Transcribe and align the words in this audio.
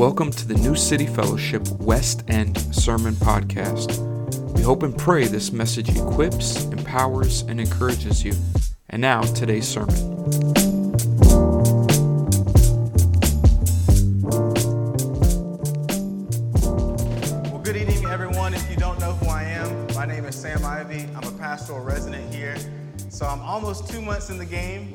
Welcome 0.00 0.30
to 0.30 0.48
the 0.48 0.54
New 0.54 0.76
City 0.76 1.04
Fellowship 1.04 1.68
West 1.72 2.24
End 2.28 2.56
Sermon 2.74 3.12
Podcast. 3.12 3.98
We 4.54 4.62
hope 4.62 4.82
and 4.82 4.96
pray 4.96 5.26
this 5.26 5.52
message 5.52 5.90
equips, 5.90 6.64
empowers, 6.64 7.42
and 7.42 7.60
encourages 7.60 8.24
you. 8.24 8.32
And 8.88 9.02
now, 9.02 9.20
today's 9.20 9.68
sermon. 9.68 9.94
Well, 17.44 17.60
good 17.62 17.76
evening, 17.76 18.06
everyone. 18.06 18.54
If 18.54 18.70
you 18.70 18.78
don't 18.78 18.98
know 19.00 19.12
who 19.12 19.26
I 19.26 19.42
am, 19.42 19.86
my 19.94 20.06
name 20.06 20.24
is 20.24 20.34
Sam 20.34 20.64
Ivey. 20.64 21.10
I'm 21.14 21.28
a 21.28 21.38
pastoral 21.38 21.84
resident 21.84 22.34
here. 22.34 22.56
So 23.10 23.26
I'm 23.26 23.42
almost 23.42 23.90
two 23.90 24.00
months 24.00 24.30
in 24.30 24.38
the 24.38 24.46
game. 24.46 24.94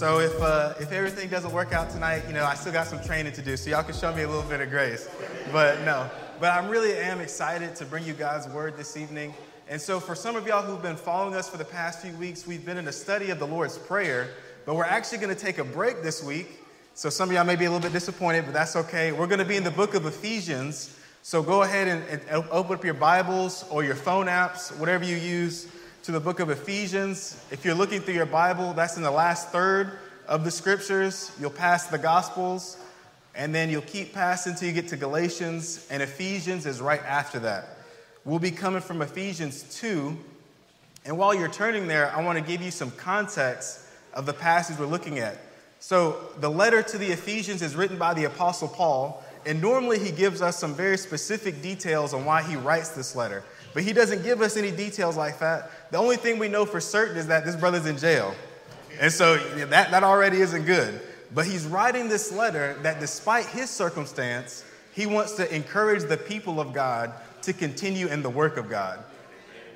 So 0.00 0.18
if, 0.18 0.40
uh, 0.40 0.72
if 0.80 0.92
everything 0.92 1.28
doesn't 1.28 1.52
work 1.52 1.74
out 1.74 1.90
tonight, 1.90 2.22
you 2.26 2.32
know, 2.32 2.46
I 2.46 2.54
still 2.54 2.72
got 2.72 2.86
some 2.86 3.04
training 3.04 3.34
to 3.34 3.42
do. 3.42 3.54
So 3.58 3.68
y'all 3.68 3.82
can 3.82 3.94
show 3.94 4.14
me 4.14 4.22
a 4.22 4.26
little 4.26 4.48
bit 4.48 4.62
of 4.62 4.70
grace. 4.70 5.06
But 5.52 5.78
no, 5.82 6.10
but 6.40 6.54
I 6.54 6.66
really 6.66 6.94
am 6.94 7.20
excited 7.20 7.76
to 7.76 7.84
bring 7.84 8.06
you 8.06 8.14
God's 8.14 8.48
word 8.48 8.78
this 8.78 8.96
evening. 8.96 9.34
And 9.68 9.78
so 9.78 10.00
for 10.00 10.14
some 10.14 10.36
of 10.36 10.46
y'all 10.46 10.62
who've 10.62 10.80
been 10.80 10.96
following 10.96 11.34
us 11.34 11.50
for 11.50 11.58
the 11.58 11.66
past 11.66 12.00
few 12.00 12.14
weeks, 12.14 12.46
we've 12.46 12.64
been 12.64 12.78
in 12.78 12.88
a 12.88 12.92
study 12.92 13.28
of 13.28 13.38
the 13.38 13.46
Lord's 13.46 13.76
Prayer, 13.76 14.30
but 14.64 14.74
we're 14.74 14.84
actually 14.84 15.18
going 15.18 15.36
to 15.36 15.38
take 15.38 15.58
a 15.58 15.64
break 15.64 16.02
this 16.02 16.24
week. 16.24 16.60
So 16.94 17.10
some 17.10 17.28
of 17.28 17.34
y'all 17.34 17.44
may 17.44 17.56
be 17.56 17.66
a 17.66 17.70
little 17.70 17.82
bit 17.82 17.92
disappointed, 17.92 18.46
but 18.46 18.54
that's 18.54 18.76
okay. 18.76 19.12
We're 19.12 19.26
going 19.26 19.40
to 19.40 19.44
be 19.44 19.56
in 19.56 19.64
the 19.64 19.70
book 19.70 19.92
of 19.92 20.06
Ephesians. 20.06 20.98
So 21.20 21.42
go 21.42 21.62
ahead 21.62 21.88
and, 21.88 22.22
and 22.26 22.48
open 22.50 22.76
up 22.76 22.84
your 22.86 22.94
Bibles 22.94 23.66
or 23.68 23.84
your 23.84 23.96
phone 23.96 24.28
apps, 24.28 24.74
whatever 24.78 25.04
you 25.04 25.16
use 25.16 25.66
to 26.02 26.12
the 26.12 26.20
book 26.20 26.40
of 26.40 26.48
Ephesians. 26.48 27.38
If 27.50 27.62
you're 27.62 27.74
looking 27.74 28.00
through 28.00 28.14
your 28.14 28.24
Bible, 28.24 28.72
that's 28.72 28.96
in 28.96 29.02
the 29.02 29.10
last 29.10 29.50
third 29.50 29.98
of 30.26 30.44
the 30.44 30.50
scriptures. 30.50 31.30
You'll 31.38 31.50
pass 31.50 31.88
the 31.88 31.98
Gospels, 31.98 32.78
and 33.34 33.54
then 33.54 33.68
you'll 33.68 33.82
keep 33.82 34.14
passing 34.14 34.52
until 34.52 34.68
you 34.68 34.74
get 34.74 34.88
to 34.88 34.96
Galatians, 34.96 35.86
and 35.90 36.02
Ephesians 36.02 36.64
is 36.64 36.80
right 36.80 37.02
after 37.02 37.38
that. 37.40 37.76
We'll 38.24 38.38
be 38.38 38.50
coming 38.50 38.80
from 38.80 39.02
Ephesians 39.02 39.78
2. 39.78 40.16
And 41.04 41.18
while 41.18 41.34
you're 41.34 41.50
turning 41.50 41.86
there, 41.86 42.10
I 42.16 42.22
want 42.22 42.38
to 42.38 42.44
give 42.44 42.62
you 42.62 42.70
some 42.70 42.90
context 42.92 43.80
of 44.14 44.24
the 44.24 44.34
passage 44.34 44.78
we're 44.78 44.86
looking 44.86 45.18
at. 45.18 45.36
So, 45.80 46.16
the 46.38 46.50
letter 46.50 46.82
to 46.82 46.98
the 46.98 47.08
Ephesians 47.08 47.60
is 47.60 47.74
written 47.76 47.98
by 47.98 48.14
the 48.14 48.24
Apostle 48.24 48.68
Paul, 48.68 49.22
and 49.44 49.60
normally 49.60 49.98
he 49.98 50.12
gives 50.12 50.40
us 50.40 50.58
some 50.58 50.74
very 50.74 50.96
specific 50.96 51.60
details 51.60 52.14
on 52.14 52.24
why 52.24 52.42
he 52.42 52.56
writes 52.56 52.90
this 52.90 53.14
letter. 53.14 53.44
But 53.72 53.84
he 53.84 53.92
doesn't 53.92 54.22
give 54.22 54.40
us 54.40 54.56
any 54.56 54.70
details 54.70 55.16
like 55.16 55.38
that. 55.38 55.70
The 55.90 55.98
only 55.98 56.16
thing 56.16 56.38
we 56.38 56.48
know 56.48 56.66
for 56.66 56.80
certain 56.80 57.16
is 57.16 57.28
that 57.28 57.44
this 57.44 57.56
brother's 57.56 57.86
in 57.86 57.98
jail. 57.98 58.34
And 59.00 59.12
so 59.12 59.36
that, 59.36 59.90
that 59.90 60.02
already 60.02 60.40
isn't 60.40 60.64
good. 60.64 61.00
But 61.32 61.46
he's 61.46 61.66
writing 61.66 62.08
this 62.08 62.32
letter 62.32 62.76
that 62.82 62.98
despite 62.98 63.46
his 63.46 63.70
circumstance, 63.70 64.64
he 64.92 65.06
wants 65.06 65.32
to 65.34 65.54
encourage 65.54 66.04
the 66.04 66.16
people 66.16 66.60
of 66.60 66.72
God 66.72 67.12
to 67.42 67.52
continue 67.52 68.08
in 68.08 68.22
the 68.22 68.30
work 68.30 68.56
of 68.56 68.68
God. 68.68 69.02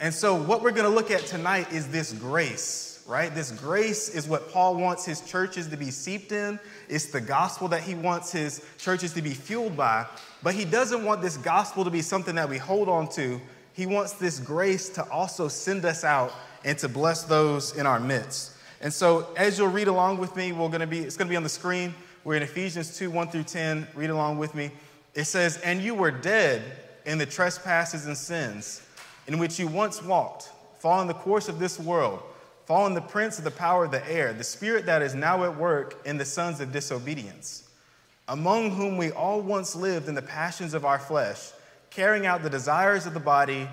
And 0.00 0.12
so, 0.12 0.34
what 0.34 0.62
we're 0.62 0.72
going 0.72 0.90
to 0.90 0.94
look 0.94 1.10
at 1.10 1.20
tonight 1.20 1.72
is 1.72 1.86
this 1.88 2.12
grace, 2.12 3.02
right? 3.06 3.32
This 3.32 3.52
grace 3.52 4.08
is 4.08 4.26
what 4.26 4.50
Paul 4.50 4.74
wants 4.74 5.04
his 5.04 5.20
churches 5.20 5.68
to 5.68 5.76
be 5.76 5.92
seeped 5.92 6.32
in. 6.32 6.58
It's 6.88 7.06
the 7.06 7.20
gospel 7.20 7.68
that 7.68 7.82
he 7.82 7.94
wants 7.94 8.32
his 8.32 8.62
churches 8.76 9.14
to 9.14 9.22
be 9.22 9.30
fueled 9.30 9.76
by. 9.76 10.06
But 10.42 10.54
he 10.54 10.64
doesn't 10.64 11.04
want 11.04 11.22
this 11.22 11.36
gospel 11.36 11.84
to 11.84 11.90
be 11.90 12.02
something 12.02 12.34
that 12.34 12.48
we 12.48 12.58
hold 12.58 12.88
on 12.88 13.08
to 13.10 13.40
he 13.74 13.86
wants 13.86 14.12
this 14.12 14.40
grace 14.40 14.88
to 14.90 15.08
also 15.10 15.48
send 15.48 15.84
us 15.84 16.04
out 16.04 16.32
and 16.64 16.78
to 16.78 16.88
bless 16.88 17.24
those 17.24 17.76
in 17.76 17.86
our 17.86 18.00
midst. 18.00 18.52
And 18.80 18.92
so, 18.92 19.28
as 19.36 19.58
you'll 19.58 19.68
read 19.68 19.88
along 19.88 20.18
with 20.18 20.34
me, 20.36 20.52
we're 20.52 20.68
going 20.68 20.80
to 20.80 20.86
be, 20.86 21.00
it's 21.00 21.16
going 21.16 21.26
to 21.26 21.32
be 21.32 21.36
on 21.36 21.42
the 21.42 21.48
screen. 21.48 21.92
We're 22.22 22.36
in 22.36 22.42
Ephesians 22.42 22.96
2 22.96 23.10
1 23.10 23.28
through 23.28 23.42
10. 23.42 23.88
Read 23.94 24.10
along 24.10 24.38
with 24.38 24.54
me. 24.54 24.70
It 25.14 25.24
says, 25.24 25.58
And 25.58 25.82
you 25.82 25.94
were 25.94 26.12
dead 26.12 26.62
in 27.04 27.18
the 27.18 27.26
trespasses 27.26 28.06
and 28.06 28.16
sins 28.16 28.82
in 29.26 29.38
which 29.38 29.58
you 29.58 29.66
once 29.66 30.02
walked, 30.02 30.50
following 30.78 31.08
the 31.08 31.14
course 31.14 31.48
of 31.48 31.58
this 31.58 31.78
world, 31.78 32.22
following 32.66 32.94
the 32.94 33.00
prince 33.00 33.38
of 33.38 33.44
the 33.44 33.50
power 33.50 33.86
of 33.86 33.90
the 33.90 34.08
air, 34.10 34.32
the 34.32 34.44
spirit 34.44 34.86
that 34.86 35.02
is 35.02 35.14
now 35.14 35.42
at 35.44 35.56
work 35.56 36.00
in 36.06 36.16
the 36.16 36.24
sons 36.24 36.60
of 36.60 36.70
disobedience, 36.70 37.68
among 38.28 38.70
whom 38.70 38.96
we 38.96 39.10
all 39.10 39.40
once 39.40 39.74
lived 39.74 40.08
in 40.08 40.14
the 40.14 40.22
passions 40.22 40.74
of 40.74 40.84
our 40.84 40.98
flesh 40.98 41.50
carrying 41.94 42.26
out 42.26 42.42
the 42.42 42.50
desires 42.50 43.06
of 43.06 43.14
the 43.14 43.20
body 43.20 43.68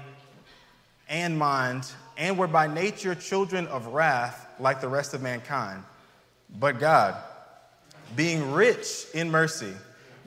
and 1.09 1.37
mind, 1.37 1.85
and 2.17 2.37
were 2.37 2.47
by 2.47 2.67
nature 2.67 3.15
children 3.15 3.67
of 3.67 3.87
wrath 3.87 4.47
like 4.59 4.79
the 4.79 4.87
rest 4.87 5.13
of 5.13 5.21
mankind. 5.21 5.83
But 6.59 6.79
God, 6.79 7.15
being 8.15 8.51
rich 8.51 9.05
in 9.13 9.31
mercy, 9.31 9.73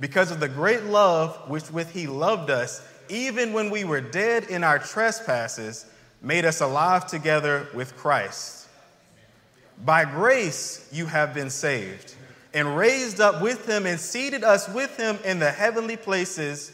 because 0.01 0.31
of 0.31 0.41
the 0.41 0.49
great 0.49 0.85
love 0.85 1.37
which 1.49 1.71
with 1.71 1.93
he 1.93 2.07
loved 2.07 2.51
us, 2.51 2.83
even 3.09 3.53
when 3.53 3.71
we 3.71 3.85
were 3.85 4.01
dead 4.01 4.45
in 4.45 4.65
our 4.65 4.79
trespasses, 4.79 5.87
made 6.21 6.45
us 6.45 6.61
alive 6.61 7.07
together 7.07 7.69
with 7.75 7.97
Christ. 7.97 8.67
By 9.85 10.05
grace 10.05 10.89
you 10.93 11.07
have 11.07 11.33
been 11.33 11.51
saved, 11.51 12.15
and 12.53 12.77
raised 12.77 13.21
up 13.21 13.41
with 13.41 13.67
him, 13.67 13.87
and 13.87 14.01
seated 14.01 14.43
us 14.43 14.69
with 14.69 14.97
him 14.97 15.19
in 15.25 15.39
the 15.39 15.51
heavenly 15.51 15.97
places 15.97 16.74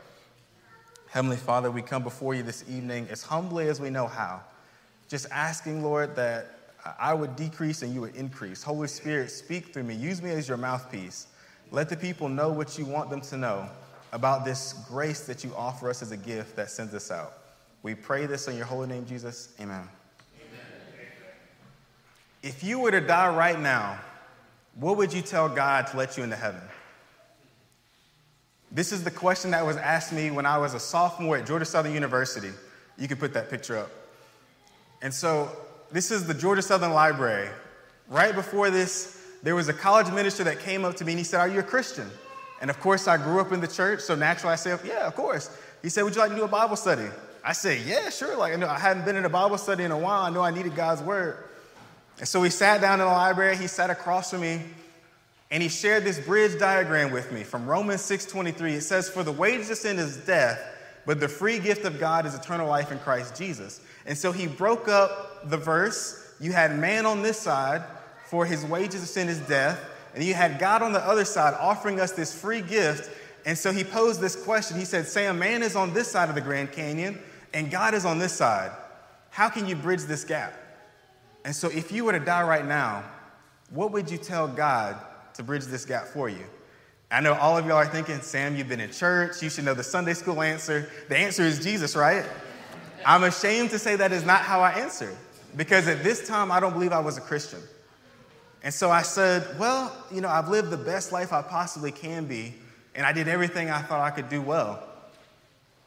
Heavenly 1.11 1.35
Father, 1.35 1.69
we 1.69 1.81
come 1.81 2.03
before 2.03 2.35
you 2.35 2.41
this 2.41 2.63
evening 2.69 3.05
as 3.11 3.21
humbly 3.21 3.67
as 3.67 3.81
we 3.81 3.89
know 3.89 4.07
how, 4.07 4.41
just 5.09 5.27
asking, 5.29 5.83
Lord, 5.83 6.15
that 6.15 6.57
I 6.97 7.13
would 7.13 7.35
decrease 7.35 7.81
and 7.81 7.93
you 7.93 7.99
would 7.99 8.15
increase. 8.15 8.63
Holy 8.63 8.87
Spirit, 8.87 9.29
speak 9.29 9.73
through 9.73 9.83
me. 9.83 9.93
Use 9.93 10.21
me 10.21 10.29
as 10.29 10.47
your 10.47 10.55
mouthpiece. 10.55 11.27
Let 11.69 11.89
the 11.89 11.97
people 11.97 12.29
know 12.29 12.49
what 12.49 12.77
you 12.79 12.85
want 12.85 13.09
them 13.09 13.19
to 13.19 13.35
know 13.35 13.69
about 14.13 14.45
this 14.45 14.71
grace 14.87 15.25
that 15.25 15.43
you 15.43 15.53
offer 15.57 15.89
us 15.89 16.01
as 16.01 16.11
a 16.11 16.17
gift 16.17 16.55
that 16.55 16.69
sends 16.69 16.93
us 16.93 17.11
out. 17.11 17.33
We 17.83 17.93
pray 17.93 18.25
this 18.25 18.47
in 18.47 18.55
your 18.55 18.65
holy 18.65 18.87
name, 18.87 19.05
Jesus. 19.05 19.49
Amen. 19.59 19.75
Amen. 19.79 19.89
If 22.41 22.63
you 22.63 22.79
were 22.79 22.91
to 22.91 23.01
die 23.01 23.35
right 23.35 23.59
now, 23.59 23.99
what 24.75 24.95
would 24.95 25.11
you 25.11 25.21
tell 25.21 25.49
God 25.49 25.87
to 25.87 25.97
let 25.97 26.15
you 26.15 26.23
into 26.23 26.37
heaven? 26.37 26.61
This 28.71 28.93
is 28.93 29.03
the 29.03 29.11
question 29.11 29.51
that 29.51 29.65
was 29.65 29.75
asked 29.75 30.13
me 30.13 30.31
when 30.31 30.45
I 30.45 30.57
was 30.57 30.73
a 30.73 30.79
sophomore 30.79 31.37
at 31.37 31.45
Georgia 31.45 31.65
Southern 31.65 31.93
University. 31.93 32.51
You 32.97 33.07
can 33.07 33.17
put 33.17 33.33
that 33.33 33.49
picture 33.49 33.77
up. 33.77 33.91
And 35.01 35.13
so, 35.13 35.49
this 35.91 36.09
is 36.09 36.25
the 36.25 36.33
Georgia 36.33 36.61
Southern 36.61 36.93
Library. 36.93 37.49
Right 38.07 38.33
before 38.33 38.69
this, 38.69 39.21
there 39.43 39.55
was 39.55 39.67
a 39.67 39.73
college 39.73 40.09
minister 40.11 40.43
that 40.45 40.59
came 40.59 40.85
up 40.85 40.95
to 40.97 41.05
me 41.05 41.13
and 41.13 41.19
he 41.19 41.25
said, 41.25 41.39
Are 41.39 41.49
you 41.49 41.59
a 41.59 41.63
Christian? 41.63 42.09
And 42.61 42.69
of 42.69 42.79
course, 42.79 43.07
I 43.07 43.17
grew 43.17 43.41
up 43.41 43.51
in 43.51 43.59
the 43.59 43.67
church, 43.67 43.99
so 44.01 44.15
naturally 44.15 44.53
I 44.53 44.55
said, 44.55 44.79
Yeah, 44.85 45.07
of 45.07 45.15
course. 45.15 45.49
He 45.81 45.89
said, 45.89 46.03
Would 46.03 46.15
you 46.15 46.21
like 46.21 46.29
to 46.29 46.37
do 46.37 46.43
a 46.43 46.47
Bible 46.47 46.75
study? 46.77 47.07
I 47.43 47.53
said, 47.53 47.81
Yeah, 47.81 48.09
sure. 48.09 48.37
Like, 48.37 48.53
I, 48.61 48.79
hadn't 48.79 49.03
been 49.03 49.17
in 49.17 49.25
a 49.25 49.29
Bible 49.29 49.57
study 49.57 49.83
in 49.83 49.91
a 49.91 49.97
while. 49.97 50.21
I 50.21 50.29
know 50.29 50.41
I 50.41 50.51
needed 50.51 50.75
God's 50.75 51.01
word. 51.01 51.37
And 52.19 52.27
so 52.27 52.39
we 52.39 52.49
sat 52.49 52.79
down 52.79 53.01
in 53.01 53.07
the 53.07 53.11
library. 53.11 53.57
He 53.57 53.67
sat 53.67 53.89
across 53.89 54.29
from 54.29 54.41
me 54.41 54.61
and 55.51 55.61
he 55.61 55.69
shared 55.69 56.05
this 56.05 56.17
bridge 56.17 56.57
diagram 56.57 57.11
with 57.11 57.31
me 57.31 57.43
from 57.43 57.67
Romans 57.67 58.01
6:23. 58.01 58.75
It 58.75 58.81
says, 58.81 59.09
"For 59.09 59.21
the 59.21 59.33
wages 59.33 59.69
of 59.69 59.77
sin 59.77 59.99
is 59.99 60.15
death, 60.17 60.59
but 61.05 61.19
the 61.19 61.27
free 61.27 61.59
gift 61.59 61.83
of 61.83 61.99
God 61.99 62.25
is 62.25 62.33
eternal 62.33 62.67
life 62.67 62.91
in 62.91 62.99
Christ 62.99 63.35
Jesus." 63.35 63.81
And 64.05 64.17
so 64.17 64.31
he 64.31 64.47
broke 64.47 64.87
up 64.87 65.49
the 65.49 65.57
verse. 65.57 66.15
You 66.39 66.53
had 66.53 66.75
man 66.79 67.05
on 67.05 67.21
this 67.21 67.39
side, 67.39 67.83
for 68.29 68.45
his 68.45 68.63
wages 68.65 69.03
of 69.03 69.09
sin 69.09 69.27
is 69.27 69.39
death, 69.39 69.77
and 70.15 70.23
you 70.23 70.33
had 70.33 70.57
God 70.57 70.81
on 70.81 70.93
the 70.93 71.05
other 71.05 71.25
side 71.25 71.53
offering 71.59 71.99
us 71.99 72.11
this 72.11 72.33
free 72.33 72.61
gift. 72.61 73.09
And 73.45 73.57
so 73.57 73.71
he 73.71 73.83
posed 73.83 74.21
this 74.21 74.35
question. 74.35 74.77
He 74.77 74.85
said, 74.85 75.07
"Sam, 75.07 75.37
man 75.37 75.63
is 75.63 75.75
on 75.75 75.93
this 75.93 76.09
side 76.09 76.29
of 76.29 76.35
the 76.35 76.41
Grand 76.41 76.71
Canyon, 76.71 77.21
and 77.53 77.69
God 77.69 77.93
is 77.93 78.05
on 78.05 78.19
this 78.19 78.33
side. 78.33 78.71
How 79.31 79.49
can 79.49 79.67
you 79.67 79.75
bridge 79.75 80.03
this 80.03 80.23
gap?" 80.23 80.53
And 81.43 81.55
so 81.55 81.67
if 81.67 81.91
you 81.91 82.05
were 82.05 82.13
to 82.13 82.19
die 82.19 82.43
right 82.43 82.65
now, 82.65 83.03
what 83.69 83.91
would 83.91 84.09
you 84.09 84.17
tell 84.17 84.47
God 84.47 84.95
to 85.35 85.43
bridge 85.43 85.65
this 85.65 85.85
gap 85.85 86.07
for 86.07 86.29
you. 86.29 86.45
I 87.11 87.19
know 87.19 87.33
all 87.33 87.57
of 87.57 87.65
y'all 87.65 87.75
are 87.75 87.85
thinking, 87.85 88.21
Sam, 88.21 88.55
you've 88.55 88.69
been 88.69 88.79
in 88.79 88.91
church. 88.91 89.41
You 89.41 89.49
should 89.49 89.65
know 89.65 89.73
the 89.73 89.83
Sunday 89.83 90.13
school 90.13 90.41
answer. 90.41 90.89
The 91.09 91.17
answer 91.17 91.43
is 91.43 91.59
Jesus, 91.59 91.95
right? 91.95 92.25
I'm 93.05 93.23
ashamed 93.23 93.71
to 93.71 93.79
say 93.79 93.97
that 93.97 94.11
is 94.11 94.25
not 94.25 94.41
how 94.41 94.61
I 94.61 94.71
answered 94.79 95.15
because 95.55 95.87
at 95.87 96.03
this 96.03 96.25
time 96.25 96.51
I 96.51 96.59
don't 96.59 96.73
believe 96.73 96.93
I 96.93 96.99
was 96.99 97.17
a 97.17 97.21
Christian. 97.21 97.59
And 98.63 98.73
so 98.73 98.91
I 98.91 99.01
said, 99.01 99.59
Well, 99.59 99.91
you 100.11 100.21
know, 100.21 100.29
I've 100.29 100.47
lived 100.47 100.69
the 100.69 100.77
best 100.77 101.11
life 101.11 101.33
I 101.33 101.41
possibly 101.41 101.91
can 101.91 102.25
be, 102.25 102.53
and 102.95 103.05
I 103.05 103.11
did 103.11 103.27
everything 103.27 103.69
I 103.69 103.81
thought 103.81 103.99
I 103.99 104.11
could 104.11 104.29
do 104.29 104.41
well. 104.41 104.87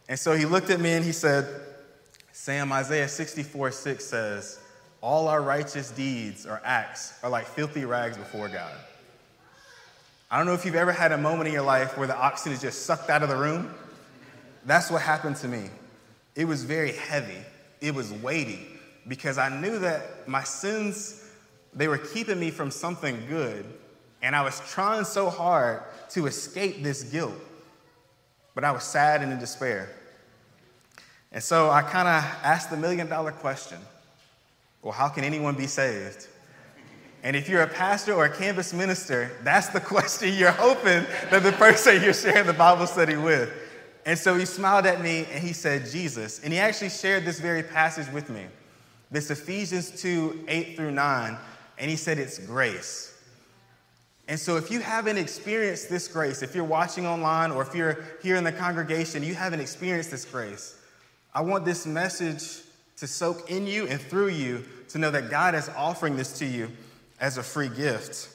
And 0.08 0.18
so 0.18 0.34
he 0.36 0.44
looked 0.44 0.70
at 0.70 0.80
me 0.80 0.92
and 0.92 1.04
he 1.04 1.12
said, 1.12 1.46
Sam, 2.32 2.72
Isaiah 2.72 3.08
64 3.08 3.70
6 3.70 4.04
says, 4.04 4.58
All 5.00 5.28
our 5.28 5.40
righteous 5.40 5.90
deeds 5.90 6.46
or 6.46 6.60
acts 6.64 7.14
are 7.22 7.30
like 7.30 7.46
filthy 7.46 7.84
rags 7.84 8.16
before 8.18 8.48
God. 8.48 8.74
I 10.30 10.38
don't 10.38 10.46
know 10.46 10.54
if 10.54 10.64
you've 10.64 10.74
ever 10.74 10.92
had 10.92 11.12
a 11.12 11.18
moment 11.18 11.48
in 11.48 11.52
your 11.52 11.62
life 11.62 11.96
where 11.96 12.06
the 12.06 12.16
oxygen 12.16 12.52
is 12.52 12.60
just 12.60 12.86
sucked 12.86 13.10
out 13.10 13.22
of 13.22 13.28
the 13.28 13.36
room. 13.36 13.72
That's 14.64 14.90
what 14.90 15.02
happened 15.02 15.36
to 15.36 15.48
me. 15.48 15.68
It 16.34 16.46
was 16.46 16.64
very 16.64 16.92
heavy, 16.92 17.38
it 17.80 17.94
was 17.94 18.12
weighty, 18.12 18.66
because 19.06 19.38
I 19.38 19.48
knew 19.60 19.78
that 19.80 20.26
my 20.26 20.42
sins, 20.42 21.28
they 21.72 21.88
were 21.88 21.98
keeping 21.98 22.40
me 22.40 22.50
from 22.50 22.70
something 22.70 23.26
good. 23.28 23.66
And 24.22 24.34
I 24.34 24.42
was 24.42 24.60
trying 24.70 25.04
so 25.04 25.28
hard 25.28 25.82
to 26.10 26.26
escape 26.26 26.82
this 26.82 27.02
guilt. 27.02 27.34
But 28.54 28.64
I 28.64 28.72
was 28.72 28.82
sad 28.82 29.22
and 29.22 29.30
in 29.30 29.38
despair. 29.38 29.90
And 31.30 31.42
so 31.42 31.70
I 31.70 31.82
kind 31.82 32.08
of 32.08 32.24
asked 32.42 32.70
the 32.70 32.76
million 32.76 33.08
dollar 33.08 33.32
question 33.32 33.78
well, 34.80 34.92
how 34.92 35.08
can 35.08 35.24
anyone 35.24 35.54
be 35.54 35.66
saved? 35.66 36.28
And 37.24 37.34
if 37.34 37.48
you're 37.48 37.62
a 37.62 37.66
pastor 37.66 38.12
or 38.12 38.26
a 38.26 38.30
campus 38.30 38.74
minister, 38.74 39.30
that's 39.42 39.68
the 39.68 39.80
question 39.94 40.34
you're 40.34 40.50
hoping 40.50 41.06
that 41.30 41.42
the 41.42 41.52
person 41.52 42.02
you're 42.02 42.12
sharing 42.12 42.46
the 42.46 42.52
Bible 42.52 42.86
study 42.86 43.16
with. 43.16 43.50
And 44.06 44.18
so 44.18 44.36
he 44.36 44.44
smiled 44.44 44.84
at 44.84 45.00
me 45.00 45.26
and 45.32 45.42
he 45.42 45.54
said, 45.54 45.90
Jesus. 45.90 46.40
And 46.44 46.52
he 46.52 46.58
actually 46.58 46.90
shared 46.90 47.24
this 47.24 47.40
very 47.40 47.62
passage 47.62 48.12
with 48.12 48.28
me, 48.28 48.44
this 49.10 49.30
Ephesians 49.30 49.90
2 50.02 50.44
8 50.46 50.76
through 50.76 50.90
9. 50.90 51.38
And 51.78 51.90
he 51.90 51.96
said, 51.96 52.18
It's 52.18 52.38
grace. 52.38 53.10
And 54.28 54.38
so, 54.38 54.56
if 54.56 54.70
you 54.70 54.80
haven't 54.80 55.18
experienced 55.18 55.90
this 55.90 56.08
grace, 56.08 56.42
if 56.42 56.54
you're 56.54 56.64
watching 56.64 57.06
online 57.06 57.50
or 57.50 57.62
if 57.62 57.74
you're 57.74 58.04
here 58.22 58.36
in 58.36 58.44
the 58.44 58.52
congregation, 58.52 59.22
you 59.22 59.34
haven't 59.34 59.60
experienced 59.60 60.10
this 60.10 60.24
grace, 60.24 60.78
I 61.34 61.40
want 61.40 61.64
this 61.64 61.86
message 61.86 62.60
to 62.98 63.06
soak 63.06 63.50
in 63.50 63.66
you 63.66 63.86
and 63.86 64.00
through 64.00 64.28
you 64.28 64.64
to 64.88 64.98
know 64.98 65.10
that 65.10 65.30
God 65.30 65.54
is 65.54 65.68
offering 65.70 66.16
this 66.16 66.38
to 66.38 66.46
you 66.46 66.70
as 67.20 67.38
a 67.38 67.42
free 67.42 67.68
gift. 67.68 68.28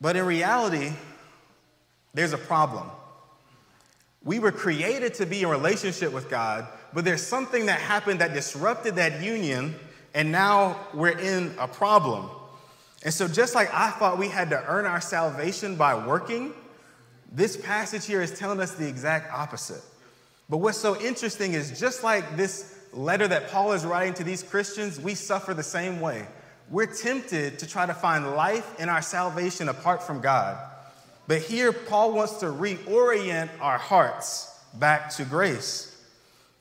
But 0.00 0.16
in 0.16 0.24
reality, 0.24 0.92
there's 2.14 2.32
a 2.32 2.38
problem. 2.38 2.88
We 4.22 4.38
were 4.38 4.52
created 4.52 5.14
to 5.14 5.26
be 5.26 5.42
in 5.42 5.48
relationship 5.48 6.12
with 6.12 6.28
God, 6.28 6.66
but 6.92 7.04
there's 7.04 7.24
something 7.26 7.66
that 7.66 7.80
happened 7.80 8.20
that 8.20 8.32
disrupted 8.32 8.96
that 8.96 9.22
union, 9.22 9.74
and 10.14 10.30
now 10.30 10.88
we're 10.94 11.18
in 11.18 11.54
a 11.58 11.68
problem. 11.68 12.30
And 13.04 13.14
so, 13.14 13.28
just 13.28 13.54
like 13.54 13.72
I 13.72 13.90
thought 13.90 14.18
we 14.18 14.28
had 14.28 14.50
to 14.50 14.64
earn 14.66 14.84
our 14.84 15.00
salvation 15.00 15.76
by 15.76 15.94
working, 15.94 16.52
this 17.30 17.56
passage 17.56 18.06
here 18.06 18.22
is 18.22 18.36
telling 18.36 18.60
us 18.60 18.74
the 18.74 18.88
exact 18.88 19.32
opposite. 19.32 19.82
But 20.48 20.58
what's 20.58 20.78
so 20.78 21.00
interesting 21.00 21.52
is 21.52 21.78
just 21.78 22.02
like 22.02 22.36
this 22.36 22.77
letter 22.92 23.28
that 23.28 23.50
Paul 23.50 23.72
is 23.72 23.84
writing 23.84 24.14
to 24.14 24.24
these 24.24 24.42
Christians, 24.42 25.00
we 25.00 25.14
suffer 25.14 25.54
the 25.54 25.62
same 25.62 26.00
way. 26.00 26.26
We're 26.70 26.86
tempted 26.86 27.58
to 27.60 27.66
try 27.66 27.86
to 27.86 27.94
find 27.94 28.32
life 28.32 28.78
in 28.80 28.88
our 28.88 29.02
salvation 29.02 29.68
apart 29.68 30.02
from 30.02 30.20
God. 30.20 30.58
But 31.26 31.42
here, 31.42 31.72
Paul 31.72 32.12
wants 32.12 32.38
to 32.38 32.46
reorient 32.46 33.50
our 33.60 33.78
hearts 33.78 34.54
back 34.74 35.10
to 35.16 35.24
grace. 35.24 35.94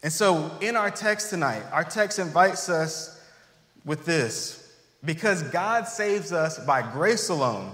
And 0.04 0.14
so, 0.14 0.52
in 0.62 0.76
our 0.76 0.92
text 0.92 1.30
tonight, 1.30 1.64
our 1.72 1.84
text 1.84 2.20
invites 2.20 2.70
us 2.70 3.20
with 3.86 4.06
this 4.06 4.72
because 5.04 5.44
God 5.44 5.88
saves 5.88 6.32
us 6.32 6.60
by 6.66 6.82
grace 6.82 7.30
alone 7.30 7.72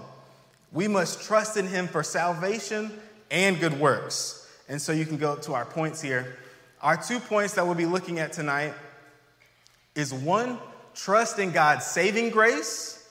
we 0.73 0.87
must 0.87 1.21
trust 1.21 1.55
in 1.55 1.67
him 1.67 1.87
for 1.87 2.03
salvation 2.03 2.91
and 3.29 3.59
good 3.59 3.79
works. 3.79 4.49
And 4.67 4.81
so 4.81 4.91
you 4.91 5.05
can 5.05 5.17
go 5.17 5.35
to 5.35 5.53
our 5.53 5.65
points 5.65 6.01
here. 6.01 6.35
Our 6.83 6.97
two 6.97 7.21
points 7.21 7.53
that 7.53 7.65
we'll 7.65 7.75
be 7.75 7.85
looking 7.85 8.19
at 8.19 8.33
tonight 8.33 8.73
is 9.95 10.13
one, 10.13 10.59
trust 10.93 11.39
in 11.39 11.53
God's 11.53 11.85
saving 11.85 12.31
grace, 12.31 13.09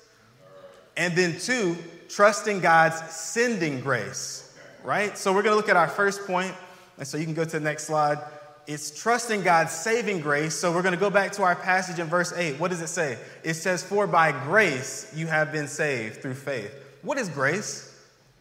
and 0.95 1.17
then 1.17 1.39
two, 1.39 1.79
trust 2.11 2.47
in 2.49 2.61
God's 2.61 2.97
sending 3.11 3.81
grace, 3.81 4.55
right? 4.85 5.17
So 5.17 5.33
we're 5.33 5.43
going 5.43 5.55
to 5.55 5.57
look 5.57 5.71
at 5.71 5.77
our 5.77 5.89
first 5.89 6.27
point, 6.27 6.55
and 6.99 7.09
so 7.09 7.17
you 7.17 7.25
can 7.25 7.33
go 7.33 7.45
to 7.45 7.51
the 7.51 7.61
next 7.61 7.85
slide. 7.85 8.19
It's 8.67 8.91
trusting 9.01 9.43
God's 9.43 9.73
saving 9.73 10.21
grace. 10.21 10.55
So 10.55 10.71
we're 10.71 10.83
going 10.83 10.95
to 10.95 11.01
go 11.01 11.09
back 11.09 11.33
to 11.33 11.43
our 11.43 11.57
passage 11.57 11.99
in 11.99 12.09
verse 12.09 12.31
8. 12.31 12.61
What 12.61 12.71
does 12.71 12.83
it 12.83 12.89
say? 12.89 13.19
It 13.43 13.55
says, 13.55 13.83
For 13.83 14.07
by 14.07 14.33
grace 14.33 15.11
you 15.17 15.29
have 15.29 15.51
been 15.51 15.67
saved 15.67 16.21
through 16.21 16.35
faith. 16.35 16.75
What 17.01 17.17
is 17.17 17.31
grace? 17.31 17.89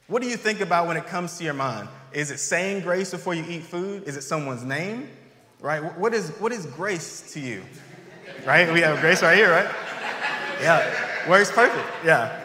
What 0.07 0.21
do 0.21 0.27
you 0.27 0.35
think 0.35 0.59
about 0.59 0.87
when 0.87 0.97
it 0.97 1.07
comes 1.07 1.37
to 1.37 1.45
your 1.45 1.53
mind? 1.53 1.87
Is 2.11 2.31
it 2.31 2.39
saying 2.39 2.81
grace 2.81 3.11
before 3.11 3.33
you 3.33 3.45
eat 3.47 3.63
food? 3.63 4.03
Is 4.03 4.17
it 4.17 4.23
someone's 4.23 4.65
name? 4.65 5.07
Right? 5.61 5.79
What 5.97 6.13
is, 6.13 6.29
what 6.39 6.51
is 6.51 6.65
grace 6.65 7.31
to 7.33 7.39
you? 7.39 7.63
Right? 8.45 8.71
We 8.73 8.81
have 8.81 8.99
grace 8.99 9.21
right 9.21 9.37
here, 9.37 9.51
right? 9.51 9.69
Yeah. 10.61 11.29
Works 11.29 11.51
perfect. 11.51 11.87
Yeah. 12.03 12.39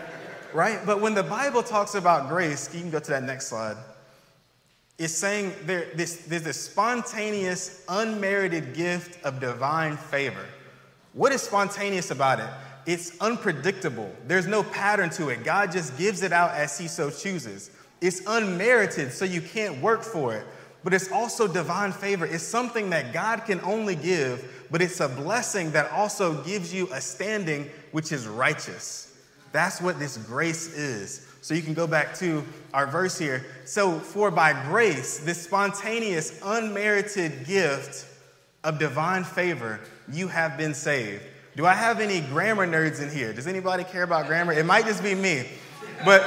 Right? 0.53 0.85
But 0.85 1.01
when 1.01 1.15
the 1.15 1.23
Bible 1.23 1.63
talks 1.63 1.95
about 1.95 2.29
grace, 2.29 2.73
you 2.75 2.81
can 2.81 2.91
go 2.91 3.01
to 3.01 3.11
that 3.11 3.23
next 3.25 3.49
slide. 3.49 3.77
It's 4.99 5.13
saying 5.13 5.55
there, 5.65 5.89
this, 5.95 6.17
there's 6.27 6.43
this 6.43 6.61
spontaneous, 6.61 7.85
unmerited 7.89 8.75
gift 8.75 9.23
of 9.25 9.41
divine 9.41 9.97
favor. 9.97 10.45
What 11.13 11.33
is 11.33 11.43
spontaneous 11.43 12.11
about 12.11 12.41
it? 12.41 12.49
it's 12.87 13.21
unpredictable. 13.21 14.11
There's 14.27 14.47
no 14.47 14.63
pattern 14.63 15.11
to 15.11 15.29
it. 15.29 15.45
God 15.45 15.73
just 15.73 15.99
gives 15.99 16.23
it 16.23 16.33
out 16.33 16.53
as 16.53 16.79
He 16.79 16.87
so 16.89 17.11
chooses. 17.11 17.71
It's 18.01 18.23
unmerited, 18.27 19.13
so 19.13 19.25
you 19.25 19.41
can't 19.41 19.83
work 19.83 20.03
for 20.03 20.35
it. 20.35 20.47
But 20.87 20.95
it's 20.95 21.11
also 21.11 21.49
divine 21.49 21.91
favor. 21.91 22.27
It's 22.27 22.45
something 22.45 22.91
that 22.91 23.13
God 23.13 23.45
can 23.45 23.61
only 23.63 23.97
give, 23.97 24.67
but 24.71 24.81
it's 24.81 25.01
a 25.01 25.09
blessing 25.09 25.73
that 25.73 25.91
also 25.91 26.45
gives 26.45 26.73
you 26.73 26.89
a 26.93 27.01
standing 27.01 27.69
which 27.91 28.13
is 28.13 28.29
righteous. 28.29 29.13
That's 29.51 29.81
what 29.81 29.99
this 29.99 30.17
grace 30.17 30.73
is. 30.73 31.27
So 31.43 31.55
you 31.55 31.63
can 31.63 31.75
go 31.75 31.89
back 31.89 32.15
to 32.19 32.45
our 32.73 32.87
verse 32.87 33.19
here. 33.19 33.45
So, 33.65 33.99
for 33.99 34.31
by 34.31 34.53
grace, 34.69 35.19
this 35.19 35.43
spontaneous, 35.43 36.41
unmerited 36.45 37.49
gift 37.49 38.07
of 38.63 38.79
divine 38.79 39.25
favor, 39.25 39.81
you 40.13 40.29
have 40.29 40.57
been 40.57 40.73
saved. 40.73 41.25
Do 41.57 41.67
I 41.67 41.75
have 41.75 41.99
any 41.99 42.21
grammar 42.21 42.65
nerds 42.65 43.03
in 43.03 43.11
here? 43.11 43.33
Does 43.33 43.49
anybody 43.49 43.83
care 43.83 44.05
about 44.05 44.29
grammar? 44.29 44.53
It 44.53 44.65
might 44.65 44.85
just 44.85 45.03
be 45.03 45.17
me. 45.17 45.49
But 46.05 46.23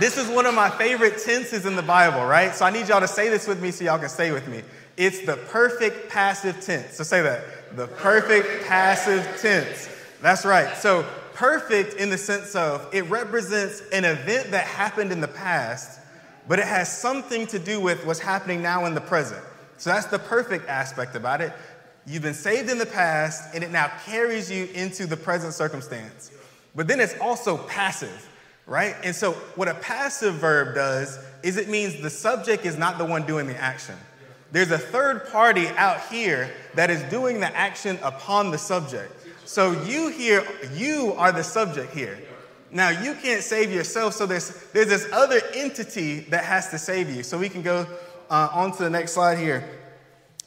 this 0.00 0.16
is 0.16 0.28
one 0.28 0.46
of 0.46 0.54
my 0.54 0.70
favorite 0.70 1.18
tenses 1.18 1.66
in 1.66 1.76
the 1.76 1.82
Bible, 1.82 2.24
right? 2.24 2.54
So 2.54 2.64
I 2.64 2.70
need 2.70 2.88
y'all 2.88 3.00
to 3.00 3.08
say 3.08 3.28
this 3.28 3.46
with 3.46 3.62
me 3.62 3.70
so 3.70 3.84
y'all 3.84 3.98
can 3.98 4.08
stay 4.08 4.32
with 4.32 4.48
me. 4.48 4.62
It's 4.96 5.24
the 5.24 5.36
perfect 5.36 6.08
passive 6.08 6.60
tense. 6.60 6.96
So 6.96 7.04
say 7.04 7.22
that. 7.22 7.76
The 7.76 7.86
perfect 7.88 8.66
passive 8.66 9.26
tense. 9.40 9.88
That's 10.20 10.44
right. 10.44 10.76
So 10.76 11.04
perfect 11.32 11.94
in 11.94 12.10
the 12.10 12.18
sense 12.18 12.54
of 12.54 12.88
it 12.94 13.02
represents 13.10 13.82
an 13.92 14.04
event 14.04 14.52
that 14.52 14.64
happened 14.64 15.12
in 15.12 15.20
the 15.20 15.28
past, 15.28 16.00
but 16.48 16.58
it 16.58 16.66
has 16.66 16.96
something 16.96 17.46
to 17.48 17.58
do 17.58 17.80
with 17.80 18.06
what's 18.06 18.20
happening 18.20 18.62
now 18.62 18.86
in 18.86 18.94
the 18.94 19.00
present. 19.00 19.42
So 19.76 19.90
that's 19.90 20.06
the 20.06 20.18
perfect 20.18 20.68
aspect 20.68 21.16
about 21.16 21.40
it. 21.40 21.52
You've 22.06 22.22
been 22.22 22.34
saved 22.34 22.70
in 22.70 22.78
the 22.78 22.86
past, 22.86 23.54
and 23.54 23.64
it 23.64 23.70
now 23.70 23.90
carries 24.04 24.50
you 24.50 24.66
into 24.74 25.06
the 25.06 25.16
present 25.16 25.54
circumstance. 25.54 26.30
But 26.74 26.86
then 26.86 27.00
it's 27.00 27.18
also 27.18 27.56
passive, 27.56 28.28
right? 28.66 28.96
And 29.02 29.14
so, 29.14 29.32
what 29.56 29.68
a 29.68 29.74
passive 29.74 30.34
verb 30.34 30.74
does 30.74 31.18
is 31.42 31.56
it 31.56 31.68
means 31.68 32.00
the 32.00 32.10
subject 32.10 32.64
is 32.64 32.76
not 32.76 32.98
the 32.98 33.04
one 33.04 33.26
doing 33.26 33.46
the 33.46 33.56
action. 33.56 33.96
There's 34.52 34.70
a 34.70 34.78
third 34.78 35.28
party 35.30 35.68
out 35.68 36.06
here 36.06 36.50
that 36.74 36.90
is 36.90 37.02
doing 37.04 37.40
the 37.40 37.54
action 37.56 37.98
upon 38.02 38.50
the 38.50 38.58
subject. 38.58 39.12
So, 39.44 39.72
you 39.82 40.08
here, 40.08 40.46
you 40.72 41.14
are 41.16 41.32
the 41.32 41.44
subject 41.44 41.92
here. 41.92 42.18
Now, 42.70 42.88
you 42.88 43.14
can't 43.14 43.42
save 43.42 43.70
yourself, 43.70 44.14
so 44.14 44.26
there's, 44.26 44.50
there's 44.72 44.88
this 44.88 45.06
other 45.12 45.40
entity 45.54 46.20
that 46.30 46.44
has 46.44 46.70
to 46.70 46.78
save 46.78 47.10
you. 47.10 47.22
So, 47.22 47.38
we 47.38 47.48
can 47.48 47.62
go 47.62 47.86
uh, 48.30 48.48
on 48.52 48.72
to 48.72 48.82
the 48.82 48.90
next 48.90 49.12
slide 49.12 49.38
here 49.38 49.68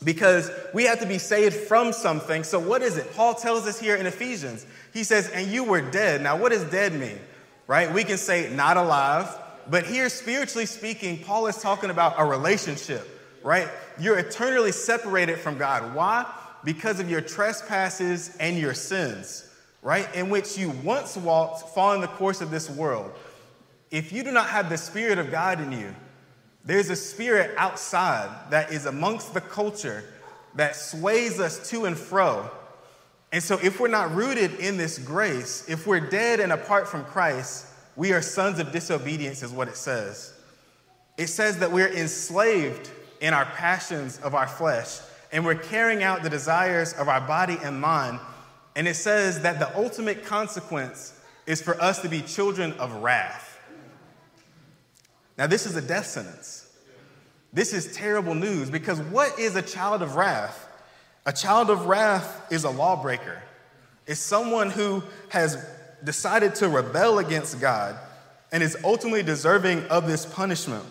because 0.03 0.49
we 0.73 0.83
have 0.85 0.99
to 0.99 1.05
be 1.05 1.17
saved 1.17 1.55
from 1.55 1.93
something. 1.93 2.43
So, 2.43 2.59
what 2.59 2.81
is 2.81 2.97
it? 2.97 3.13
Paul 3.13 3.35
tells 3.35 3.67
us 3.67 3.79
here 3.79 3.95
in 3.95 4.07
Ephesians. 4.07 4.65
He 4.93 5.03
says, 5.03 5.29
And 5.29 5.47
you 5.47 5.63
were 5.63 5.81
dead. 5.81 6.21
Now, 6.21 6.37
what 6.37 6.51
does 6.51 6.63
dead 6.65 6.93
mean? 6.93 7.19
Right? 7.67 7.93
We 7.93 8.03
can 8.03 8.17
say 8.17 8.49
not 8.53 8.77
alive, 8.77 9.27
but 9.69 9.85
here, 9.85 10.07
spiritually 10.09 10.65
speaking, 10.65 11.19
Paul 11.23 11.47
is 11.47 11.57
talking 11.57 11.89
about 11.89 12.15
a 12.17 12.25
relationship, 12.25 13.05
right? 13.43 13.67
You're 13.99 14.17
eternally 14.17 14.71
separated 14.71 15.39
from 15.39 15.57
God. 15.57 15.93
Why? 15.93 16.25
Because 16.63 16.99
of 16.99 17.09
your 17.09 17.21
trespasses 17.21 18.35
and 18.39 18.57
your 18.57 18.73
sins, 18.73 19.49
right? 19.81 20.07
In 20.15 20.29
which 20.29 20.57
you 20.57 20.69
once 20.83 21.17
walked, 21.17 21.75
following 21.75 22.01
the 22.01 22.07
course 22.07 22.39
of 22.39 22.49
this 22.49 22.69
world. 22.69 23.11
If 23.91 24.13
you 24.13 24.23
do 24.23 24.31
not 24.31 24.47
have 24.47 24.69
the 24.69 24.77
Spirit 24.77 25.19
of 25.19 25.31
God 25.31 25.59
in 25.59 25.73
you, 25.73 25.93
there's 26.63 26.89
a 26.89 26.95
spirit 26.97 27.53
outside 27.57 28.29
that 28.51 28.73
is 28.73 28.85
amongst 28.85 29.33
the 29.33 29.39
culture 29.39 30.03
that 30.55 30.75
sways 30.75 31.39
us 31.39 31.69
to 31.69 31.85
and 31.85 31.97
fro. 31.97 32.49
And 33.31 33.43
so, 33.43 33.59
if 33.61 33.79
we're 33.79 33.89
not 33.89 34.15
rooted 34.15 34.55
in 34.59 34.77
this 34.77 34.97
grace, 34.97 35.65
if 35.67 35.85
we're 35.85 35.99
dead 35.99 36.39
and 36.39 36.51
apart 36.53 36.87
from 36.87 37.03
Christ, 37.03 37.65
we 37.95 38.13
are 38.13 38.21
sons 38.21 38.59
of 38.59 38.71
disobedience, 38.71 39.43
is 39.43 39.51
what 39.51 39.67
it 39.67 39.75
says. 39.75 40.33
it 41.17 41.27
says 41.27 41.57
that 41.59 41.71
we're 41.71 41.91
enslaved 41.91 42.89
in 43.19 43.33
our 43.33 43.45
passions 43.45 44.19
of 44.19 44.35
our 44.35 44.47
flesh 44.47 44.99
and 45.31 45.43
we're 45.43 45.55
carrying 45.55 46.03
out 46.03 46.23
the 46.23 46.29
desires 46.29 46.93
of 46.93 47.09
our 47.09 47.21
body 47.21 47.57
and 47.63 47.81
mind. 47.81 48.19
And 48.75 48.87
it 48.87 48.95
says 48.95 49.41
that 49.41 49.59
the 49.59 49.75
ultimate 49.75 50.23
consequence 50.23 51.19
is 51.45 51.61
for 51.61 51.79
us 51.81 52.01
to 52.03 52.09
be 52.09 52.21
children 52.21 52.73
of 52.73 52.93
wrath. 53.01 53.59
Now, 55.37 55.47
this 55.47 55.65
is 55.65 55.75
a 55.75 55.81
death 55.81 56.05
sentence. 56.05 56.71
This 57.53 57.73
is 57.73 57.95
terrible 57.95 58.35
news 58.35 58.69
because 58.69 58.99
what 58.99 59.37
is 59.39 59.55
a 59.55 59.61
child 59.61 60.01
of 60.01 60.15
wrath? 60.15 60.66
A 61.27 61.33
child 61.33 61.69
of 61.69 61.87
wrath 61.87 62.49
is 62.49 62.63
a 62.63 62.69
lawbreaker, 62.69 63.43
it's 64.07 64.21
someone 64.21 64.71
who 64.71 65.03
has 65.27 65.63
decided 66.01 66.55
to 66.55 66.69
rebel 66.69 67.19
against 67.19 67.59
God 67.59 67.97
and 68.53 68.63
is 68.63 68.77
ultimately 68.81 69.23
deserving 69.23 69.83
of 69.87 70.07
this 70.07 70.25
punishment 70.25 70.85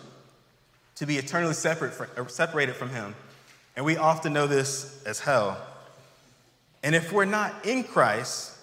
to 0.95 1.07
be 1.07 1.17
eternally 1.17 1.55
separate 1.55 1.91
from, 1.91 2.07
uh, 2.15 2.27
separated 2.27 2.75
from 2.75 2.89
Him. 2.89 3.15
And 3.75 3.83
we 3.83 3.97
often 3.97 4.31
know 4.31 4.45
this 4.45 5.03
as 5.05 5.19
hell. 5.19 5.57
And 6.83 6.93
if 6.93 7.11
we're 7.11 7.25
not 7.25 7.65
in 7.65 7.83
Christ, 7.83 8.53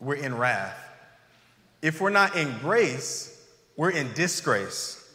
we're 0.00 0.14
in 0.14 0.38
wrath. 0.38 0.78
If 1.82 2.00
we're 2.00 2.08
not 2.08 2.34
in 2.34 2.56
grace, 2.60 3.38
we're 3.76 3.90
in 3.90 4.14
disgrace. 4.14 5.06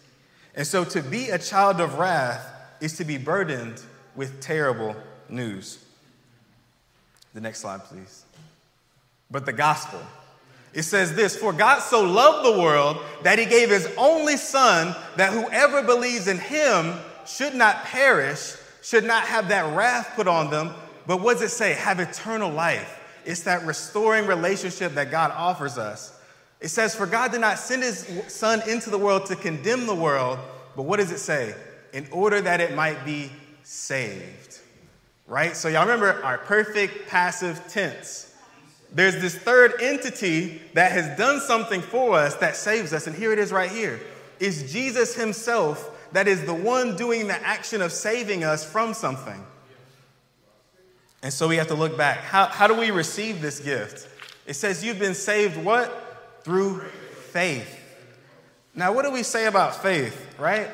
And 0.54 0.68
so 0.68 0.84
to 0.86 1.02
be 1.02 1.30
a 1.30 1.40
child 1.40 1.82
of 1.82 1.98
wrath 1.98 2.46
is 2.80 2.96
to 2.98 3.06
be 3.06 3.18
burdened 3.18 3.82
with 4.16 4.40
terrible 4.40 4.96
news. 5.30 5.84
The 7.34 7.42
next 7.42 7.62
slide, 7.62 7.84
please. 7.86 8.26
But 9.32 9.46
the 9.46 9.54
gospel. 9.54 10.00
It 10.74 10.84
says 10.84 11.16
this 11.16 11.36
For 11.36 11.54
God 11.54 11.80
so 11.80 12.04
loved 12.04 12.46
the 12.46 12.62
world 12.62 12.98
that 13.24 13.40
he 13.40 13.46
gave 13.46 13.70
his 13.70 13.88
only 13.98 14.38
Son, 14.38 14.96
that 15.18 15.34
whoever 15.34 15.84
believes 15.84 16.28
in 16.28 16.38
him 16.38 16.96
should 17.26 17.56
not 17.56 17.84
perish, 17.86 18.56
should 18.82 19.04
not 19.04 19.24
have 19.24 19.50
that 19.50 19.76
wrath 19.76 20.14
put 20.16 20.28
on 20.28 20.50
them, 20.50 20.74
but 21.06 21.22
what 21.22 21.34
does 21.34 21.44
it 21.44 21.56
say? 21.56 21.74
Have 21.74 22.00
eternal 22.00 22.52
life. 22.52 23.00
It's 23.26 23.42
that 23.42 23.66
restoring 23.66 24.28
relationship 24.28 24.94
that 24.96 25.12
God 25.12 25.32
offers 25.32 25.78
us. 25.78 26.20
It 26.60 26.70
says, 26.70 26.96
For 26.96 27.06
God 27.06 27.32
did 27.32 27.42
not 27.42 27.60
send 27.60 27.84
his 27.84 28.08
Son 28.28 28.62
into 28.68 28.90
the 28.90 28.98
world 28.98 29.26
to 29.28 29.36
condemn 29.36 29.86
the 29.86 29.96
world, 29.96 30.40
but 30.76 30.84
what 30.84 30.98
does 30.98 31.12
it 31.12 31.20
say? 31.20 31.56
In 31.94 32.08
order 32.12 32.42
that 32.42 32.60
it 32.60 32.76
might 32.76 33.06
be 33.06 33.32
saved. 33.64 34.53
Right? 35.34 35.58
So, 35.58 35.68
y'all 35.68 35.82
remember 35.82 36.24
our 36.24 36.38
perfect 36.38 37.08
passive 37.08 37.60
tense. 37.68 38.32
There's 38.92 39.20
this 39.20 39.34
third 39.36 39.74
entity 39.82 40.62
that 40.76 40.92
has 40.92 41.18
done 41.18 41.40
something 41.40 41.82
for 41.82 42.20
us 42.20 42.36
that 42.36 42.56
saves 42.56 42.94
us. 42.94 43.08
And 43.08 43.16
here 43.16 43.34
it 43.34 43.40
is 43.40 43.52
right 43.52 43.72
here. 43.72 44.00
It's 44.40 44.72
Jesus 44.72 45.16
himself 45.16 45.90
that 46.12 46.28
is 46.28 46.46
the 46.46 46.54
one 46.54 46.96
doing 46.96 47.26
the 47.26 47.34
action 47.34 47.82
of 47.82 47.92
saving 47.92 48.44
us 48.44 48.64
from 48.64 48.94
something. 48.94 49.44
And 51.24 51.34
so 51.34 51.48
we 51.48 51.56
have 51.56 51.70
to 51.70 51.74
look 51.74 51.98
back. 51.98 52.20
How, 52.20 52.46
how 52.46 52.68
do 52.68 52.76
we 52.76 52.92
receive 52.92 53.42
this 53.42 53.60
gift? 53.60 54.08
It 54.46 54.54
says, 54.54 54.86
You've 54.86 55.00
been 55.00 55.16
saved 55.16 55.58
what? 55.58 56.44
Through 56.44 56.82
faith. 57.32 57.80
Now, 58.76 58.94
what 58.94 59.04
do 59.04 59.10
we 59.10 59.24
say 59.24 59.48
about 59.48 59.82
faith, 59.82 60.36
right? 60.38 60.68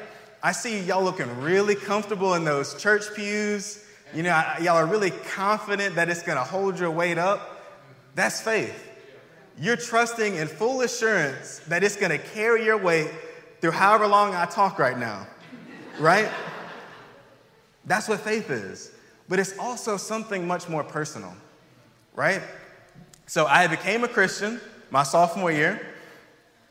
I 0.44 0.52
see 0.52 0.82
y'all 0.82 1.02
looking 1.02 1.40
really 1.40 1.76
comfortable 1.76 2.34
in 2.34 2.44
those 2.44 2.76
church 2.76 3.04
pews. 3.16 3.86
You 4.14 4.24
know, 4.24 4.44
y'all 4.62 4.78
are 4.78 4.86
really 4.86 5.12
confident 5.12 5.96
that 5.96 6.10
it's 6.10 6.24
going 6.24 6.38
to 6.38 6.44
hold 6.44 6.80
your 6.80 6.92
weight 6.92 7.18
up. 7.18 7.64
That's 8.16 8.42
faith. 8.42 8.88
You're 9.60 9.76
trusting 9.76 10.36
in 10.36 10.48
full 10.48 10.82
assurance 10.82 11.60
that 11.68 11.84
it's 11.84 11.96
going 11.96 12.12
to 12.12 12.18
carry 12.18 12.66
your 12.66 12.78
weight 12.78 13.12
through 13.62 13.72
however 13.72 14.08
long 14.08 14.34
I 14.34 14.46
talk 14.46 14.80
right 14.80 14.98
now, 14.98 15.28
right? 16.00 16.30
That's 17.86 18.08
what 18.08 18.22
faith 18.22 18.50
is. 18.50 18.92
But 19.28 19.40
it's 19.40 19.58
also 19.60 19.98
something 19.98 20.48
much 20.48 20.70
more 20.70 20.84
personal, 20.84 21.36
right? 22.16 22.42
So 23.28 23.46
I 23.46 23.68
became 23.68 24.04
a 24.04 24.08
Christian 24.08 24.60
my 24.92 25.04
sophomore 25.04 25.52
year, 25.52 25.80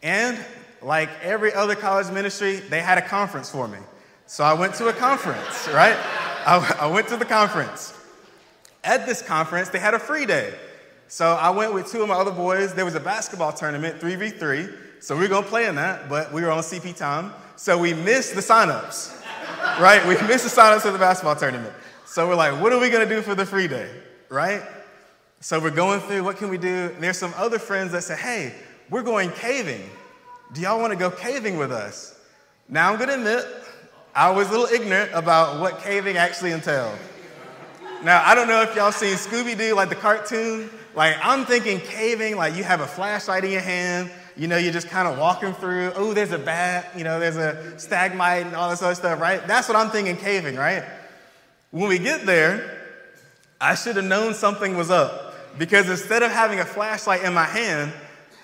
and 0.03 0.39
like 0.83 1.09
every 1.23 1.53
other 1.53 1.75
college 1.75 2.11
ministry, 2.11 2.57
they 2.57 2.81
had 2.81 2.99
a 2.99 3.03
conference 3.03 3.51
for 3.51 3.69
me. 3.69 3.79
So 4.27 4.45
I 4.45 4.55
went 4.55 4.75
to 4.75 4.89
a 4.89 4.93
conference, 4.93 5.69
right? 5.69 5.97
I, 6.49 6.77
I 6.81 6.87
went 6.87 7.09
to 7.09 7.19
the 7.19 7.27
conference. 7.27 7.93
At 8.83 9.05
this 9.05 9.21
conference, 9.21 9.69
they 9.69 9.79
had 9.79 9.93
a 9.93 9.99
free 9.99 10.25
day. 10.25 10.55
So 11.07 11.27
I 11.27 11.51
went 11.51 11.75
with 11.75 11.93
two 11.93 12.01
of 12.01 12.09
my 12.09 12.15
other 12.15 12.31
boys. 12.31 12.73
There 12.73 12.87
was 12.87 12.95
a 12.95 13.01
basketball 13.01 13.53
tournament, 13.53 14.01
3v3. 14.01 14.75
So 15.01 15.15
we 15.15 15.23
were 15.23 15.29
going 15.29 15.43
to 15.43 15.49
play 15.49 15.67
in 15.67 15.75
that, 15.75 16.09
but 16.09 16.33
we 16.33 16.41
were 16.41 16.51
on 16.51 16.63
CP 16.63 16.97
time. 16.97 17.35
So 17.57 17.77
we 17.77 17.93
missed 17.93 18.35
the 18.35 18.41
signups, 18.41 19.15
right? 19.79 20.03
We 20.07 20.15
missed 20.27 20.45
the 20.45 20.61
signups 20.63 20.81
for 20.81 20.91
the 20.91 20.99
basketball 20.99 21.37
tournament. 21.37 21.75
So 22.07 22.27
we're 22.27 22.35
like, 22.35 22.59
what 22.63 22.73
are 22.73 22.81
we 22.81 22.89
going 22.89 23.07
to 23.07 23.15
do 23.15 23.21
for 23.21 23.35
the 23.35 23.45
free 23.45 23.69
day, 23.69 23.91
right? 24.31 24.63
So 25.41 25.61
we're 25.61 25.71
going 25.71 26.01
through, 26.01 26.25
what 26.25 26.39
can 26.39 26.49
we 26.49 26.57
do? 26.57 26.91
And 26.95 27.03
there's 27.03 27.19
some 27.19 27.35
other 27.37 27.59
friends 27.59 27.93
that 27.93 28.05
say, 28.05 28.17
hey, 28.17 28.55
we're 28.89 29.03
going 29.03 29.33
caving. 29.33 29.83
Do 30.55 30.63
y'all 30.63 30.81
want 30.81 30.95
to 30.95 30.99
go 30.99 31.11
caving 31.11 31.59
with 31.59 31.73
us? 31.73 32.19
Now 32.71 32.91
I'm 32.91 32.97
going 32.97 33.11
to 33.11 33.17
admit, 33.17 33.47
I 34.19 34.31
was 34.31 34.49
a 34.49 34.51
little 34.51 34.67
ignorant 34.67 35.13
about 35.15 35.61
what 35.61 35.79
caving 35.79 36.17
actually 36.17 36.51
entailed. 36.51 36.99
Now, 38.03 38.21
I 38.27 38.35
don't 38.35 38.49
know 38.49 38.63
if 38.63 38.75
y'all 38.75 38.91
seen 38.91 39.15
Scooby 39.15 39.57
Doo, 39.57 39.77
like 39.77 39.91
the 39.91 39.95
cartoon. 39.95 40.71
Like, 40.97 41.15
I'm 41.23 41.45
thinking 41.45 41.79
caving, 41.79 42.35
like 42.35 42.57
you 42.57 42.65
have 42.65 42.81
a 42.81 42.87
flashlight 42.89 43.45
in 43.45 43.53
your 43.53 43.61
hand, 43.61 44.11
you 44.37 44.49
know, 44.49 44.57
you're 44.57 44.73
just 44.73 44.89
kind 44.89 45.07
of 45.07 45.19
walking 45.19 45.53
through. 45.53 45.93
Oh, 45.95 46.15
there's 46.15 46.33
a 46.33 46.39
bat, 46.39 46.91
you 46.97 47.05
know, 47.05 47.21
there's 47.21 47.37
a 47.37 47.79
stalagmite 47.79 48.47
and 48.47 48.57
all 48.57 48.71
this 48.71 48.83
other 48.83 48.97
stuff, 48.97 49.21
right? 49.21 49.47
That's 49.47 49.69
what 49.69 49.77
I'm 49.77 49.91
thinking 49.91 50.17
caving, 50.17 50.57
right? 50.57 50.83
When 51.71 51.89
we 51.89 52.01
get 52.01 52.27
there, 52.27 52.77
I 53.61 53.77
should 53.77 53.95
have 53.95 54.05
known 54.05 54.35
something 54.35 54.77
was 54.77 54.91
up 54.91 55.59
because 55.61 55.89
instead 55.89 56.25
of 56.25 56.33
having 56.33 56.59
a 56.59 56.65
flashlight 56.65 57.23
in 57.23 57.35
my 57.35 57.45
hand, 57.45 57.93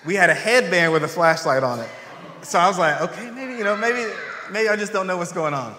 we 0.05 0.15
had 0.15 0.29
a 0.29 0.35
headband 0.35 0.93
with 0.93 1.03
a 1.03 1.09
flashlight 1.09 1.63
on 1.63 1.81
it. 1.81 1.89
So 2.43 2.59
I 2.59 2.69
was 2.69 2.79
like, 2.79 3.01
okay, 3.01 3.29
maybe, 3.29 3.55
you 3.55 3.65
know, 3.65 3.75
maybe, 3.75 4.09
maybe 4.51 4.69
I 4.69 4.75
just 4.75 4.93
don't 4.93 5.07
know 5.07 5.17
what's 5.17 5.31
going 5.33 5.53
on. 5.53 5.75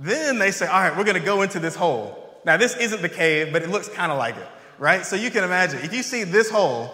Then 0.00 0.38
they 0.38 0.50
say, 0.50 0.66
all 0.66 0.80
right, 0.80 0.96
we're 0.96 1.04
going 1.04 1.18
to 1.18 1.24
go 1.24 1.42
into 1.42 1.60
this 1.60 1.74
hole. 1.74 2.40
Now, 2.44 2.56
this 2.56 2.76
isn't 2.76 3.00
the 3.00 3.08
cave, 3.08 3.52
but 3.52 3.62
it 3.62 3.70
looks 3.70 3.88
kind 3.88 4.12
of 4.12 4.18
like 4.18 4.36
it, 4.36 4.46
right? 4.78 5.06
So 5.06 5.16
you 5.16 5.30
can 5.30 5.44
imagine 5.44 5.80
if 5.80 5.94
you 5.94 6.02
see 6.02 6.24
this 6.24 6.50
hole 6.50 6.92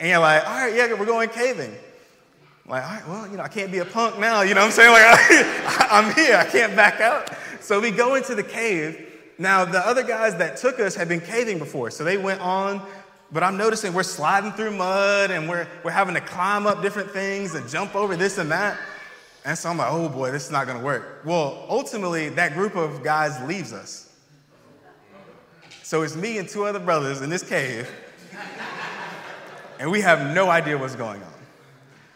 and 0.00 0.08
you're 0.08 0.18
like, 0.18 0.46
all 0.46 0.54
right, 0.54 0.74
yeah, 0.74 0.92
we're 0.94 1.04
going 1.04 1.28
caving. 1.28 1.74
I'm 2.64 2.70
like, 2.70 2.84
all 2.84 2.90
right, 2.90 3.08
well, 3.08 3.28
you 3.28 3.36
know, 3.36 3.42
I 3.42 3.48
can't 3.48 3.72
be 3.72 3.78
a 3.78 3.84
punk 3.84 4.18
now. 4.18 4.42
You 4.42 4.54
know 4.54 4.60
what 4.60 4.66
I'm 4.66 4.72
saying? 4.72 4.92
Like, 4.92 5.90
I'm 5.92 6.14
here. 6.14 6.36
I 6.36 6.44
can't 6.44 6.76
back 6.76 7.00
out. 7.00 7.30
So 7.60 7.80
we 7.80 7.90
go 7.90 8.14
into 8.14 8.34
the 8.34 8.42
cave. 8.42 9.08
Now, 9.38 9.64
the 9.64 9.84
other 9.84 10.04
guys 10.04 10.36
that 10.36 10.56
took 10.56 10.78
us 10.78 10.94
had 10.94 11.08
been 11.08 11.20
caving 11.20 11.58
before. 11.58 11.90
So 11.90 12.04
they 12.04 12.16
went 12.16 12.40
on 12.40 12.80
but 13.32 13.42
I'm 13.42 13.56
noticing 13.56 13.94
we're 13.94 14.02
sliding 14.02 14.52
through 14.52 14.72
mud 14.72 15.30
and 15.30 15.48
we're, 15.48 15.66
we're 15.82 15.90
having 15.90 16.14
to 16.14 16.20
climb 16.20 16.66
up 16.66 16.82
different 16.82 17.10
things 17.12 17.54
and 17.54 17.66
jump 17.66 17.96
over 17.96 18.14
this 18.14 18.36
and 18.36 18.50
that. 18.50 18.78
And 19.44 19.58
so 19.58 19.70
I'm 19.70 19.76
like, 19.76 19.90
oh 19.90 20.08
boy, 20.08 20.30
this 20.30 20.44
is 20.44 20.50
not 20.50 20.66
going 20.66 20.78
to 20.78 20.84
work. 20.84 21.22
Well, 21.24 21.66
ultimately, 21.68 22.28
that 22.30 22.54
group 22.54 22.76
of 22.76 23.02
guys 23.02 23.40
leaves 23.48 23.72
us. 23.72 24.08
So 25.82 26.02
it's 26.02 26.16
me 26.16 26.38
and 26.38 26.48
two 26.48 26.64
other 26.64 26.78
brothers 26.78 27.20
in 27.20 27.28
this 27.28 27.42
cave, 27.42 27.90
and 29.78 29.90
we 29.90 30.00
have 30.00 30.34
no 30.34 30.48
idea 30.48 30.78
what's 30.78 30.96
going 30.96 31.22
on. 31.22 31.32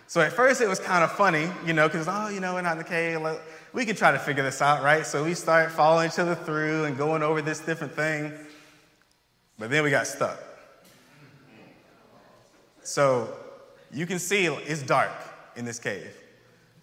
So 0.07 0.21
at 0.21 0.33
first 0.33 0.61
it 0.61 0.69
was 0.69 0.79
kind 0.79 1.03
of 1.03 1.13
funny, 1.13 1.51
you 1.67 1.73
know, 1.73 1.89
because, 1.89 2.07
oh, 2.09 2.29
you 2.29 2.41
know, 2.41 2.55
we're 2.55 2.63
not 2.63 2.73
in 2.73 2.79
the 2.79 2.85
cave. 2.85 3.21
We 3.73 3.85
can 3.85 3.97
try 3.97 4.13
to 4.13 4.19
figure 4.19 4.43
this 4.43 4.63
out, 4.63 4.83
right? 4.83 5.05
So 5.05 5.25
we 5.25 5.35
start 5.35 5.73
following 5.73 6.09
each 6.09 6.19
other 6.19 6.37
through 6.37 6.85
and 6.85 6.97
going 6.97 7.23
over 7.23 7.43
this 7.43 7.59
different 7.59 7.93
thing. 7.93 8.33
But 9.59 9.69
then 9.69 9.83
we 9.83 9.91
got 9.91 10.07
stuck. 10.07 10.39
So 12.83 13.37
you 13.93 14.07
can 14.07 14.21
see 14.21 14.47
it's 14.47 14.83
dark 14.83 15.11
in 15.57 15.65
this 15.65 15.81
cave. 15.81 16.15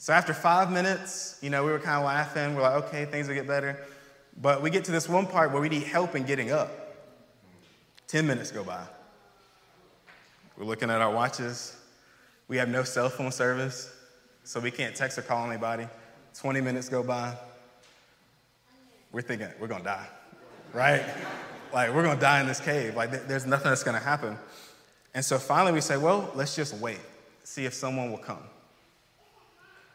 So 0.04 0.12
after 0.12 0.34
five 0.34 0.70
minutes, 0.70 1.40
you 1.42 1.50
know, 1.50 1.64
we 1.64 1.72
were 1.72 1.80
kind 1.80 1.98
of 1.98 2.04
laughing. 2.04 2.56
We're 2.56 2.64
like, 2.64 2.84
okay, 2.84 3.06
things 3.06 3.30
will 3.30 3.36
get 3.36 3.48
better. 3.48 3.80
But 4.42 4.62
we 4.62 4.70
get 4.70 4.84
to 4.84 4.92
this 4.92 5.08
one 5.08 5.26
part 5.26 5.54
where 5.54 5.62
we 5.62 5.70
need 5.70 5.84
help 5.84 6.14
in 6.14 6.24
getting 6.24 6.52
up. 6.52 6.70
10 8.10 8.28
minutes 8.28 8.52
go 8.52 8.66
by. 8.66 8.84
We're 10.58 10.66
looking 10.66 10.90
at 10.90 11.00
our 11.00 11.10
watches. 11.10 11.78
We 12.50 12.58
have 12.58 12.68
no 12.68 12.84
cell 12.84 13.08
phone 13.08 13.32
service, 13.32 13.96
so 14.44 14.60
we 14.60 14.72
can't 14.72 14.94
text 14.94 15.18
or 15.18 15.22
call 15.22 15.50
anybody. 15.50 15.88
20 16.38 16.60
minutes 16.60 16.90
go 16.90 17.02
by. 17.02 17.38
We're 19.14 19.22
thinking, 19.22 19.48
we're 19.58 19.68
gonna 19.68 19.86
die, 19.86 20.08
right? 20.74 21.02
like, 21.74 21.94
we're 21.94 22.04
gonna 22.04 22.20
die 22.20 22.42
in 22.42 22.48
this 22.48 22.60
cave. 22.60 22.98
Like, 22.98 23.26
there's 23.30 23.46
nothing 23.46 23.70
that's 23.70 23.84
gonna 23.84 24.00
happen. 24.00 24.38
And 25.14 25.24
so 25.24 25.38
finally 25.38 25.72
we 25.72 25.80
say, 25.80 25.96
well, 25.96 26.30
let's 26.36 26.58
just 26.58 26.74
wait, 26.74 27.00
see 27.46 27.64
if 27.64 27.74
someone 27.74 28.12
will 28.12 28.18
come. 28.18 28.44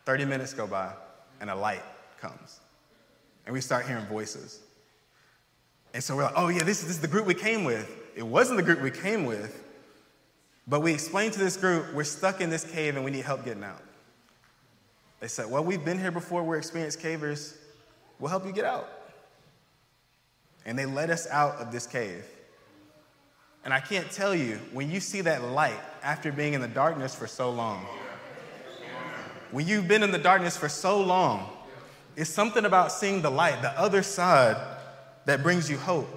30 0.09 0.25
minutes 0.25 0.55
go 0.55 0.67
by, 0.67 0.91
and 1.38 1.50
a 1.50 1.55
light 1.55 1.83
comes. 2.19 2.61
And 3.45 3.53
we 3.53 3.61
start 3.61 3.87
hearing 3.87 4.07
voices. 4.07 4.61
And 5.93 6.03
so 6.03 6.17
we're 6.17 6.23
like, 6.23 6.33
oh, 6.35 6.49
yeah, 6.49 6.62
this, 6.62 6.81
this 6.81 6.93
is 6.93 7.00
the 7.03 7.09
group 7.09 7.27
we 7.27 7.35
came 7.35 7.62
with. 7.62 7.95
It 8.17 8.27
wasn't 8.27 8.57
the 8.57 8.62
group 8.62 8.81
we 8.81 8.91
came 8.91 9.27
with, 9.27 9.62
but 10.67 10.81
we 10.81 10.95
explained 10.95 11.35
to 11.35 11.38
this 11.38 11.59
group, 11.59 11.93
we're 11.93 12.05
stuck 12.05 12.41
in 12.41 12.49
this 12.49 12.65
cave 12.65 12.97
and 12.97 13.05
we 13.05 13.11
need 13.11 13.27
help 13.27 13.45
getting 13.45 13.62
out. 13.62 13.83
They 15.21 15.29
said, 15.29 15.50
Well, 15.50 15.62
we've 15.62 15.85
been 15.85 15.99
here 15.99 16.11
before, 16.11 16.43
we're 16.43 16.57
experienced 16.57 17.00
cavers, 17.00 17.55
we'll 18.19 18.31
help 18.31 18.47
you 18.47 18.53
get 18.53 18.65
out. 18.65 18.88
And 20.65 20.79
they 20.79 20.87
let 20.87 21.11
us 21.11 21.27
out 21.27 21.57
of 21.57 21.71
this 21.71 21.87
cave. 21.87 22.25
And 23.62 23.75
I 23.75 23.81
can't 23.81 24.11
tell 24.11 24.35
you, 24.35 24.59
when 24.73 24.91
you 24.91 25.00
see 25.00 25.21
that 25.21 25.43
light 25.43 25.81
after 26.03 26.33
being 26.33 26.55
in 26.55 26.62
the 26.62 26.69
darkness 26.69 27.15
for 27.15 27.27
so 27.27 27.50
long, 27.50 27.85
when 29.50 29.67
you've 29.67 29.88
been 29.88 30.02
in 30.02 30.11
the 30.11 30.19
darkness 30.19 30.57
for 30.57 30.69
so 30.69 31.00
long, 31.00 31.49
it's 32.17 32.31
something 32.31 32.64
about 32.64 32.93
seeing 32.93 33.23
the 33.23 33.31
light, 33.31 33.62
the 33.62 33.71
other 33.78 34.02
side, 34.02 34.57
that 35.25 35.43
brings 35.43 35.71
you 35.71 35.78
hope. 35.78 36.09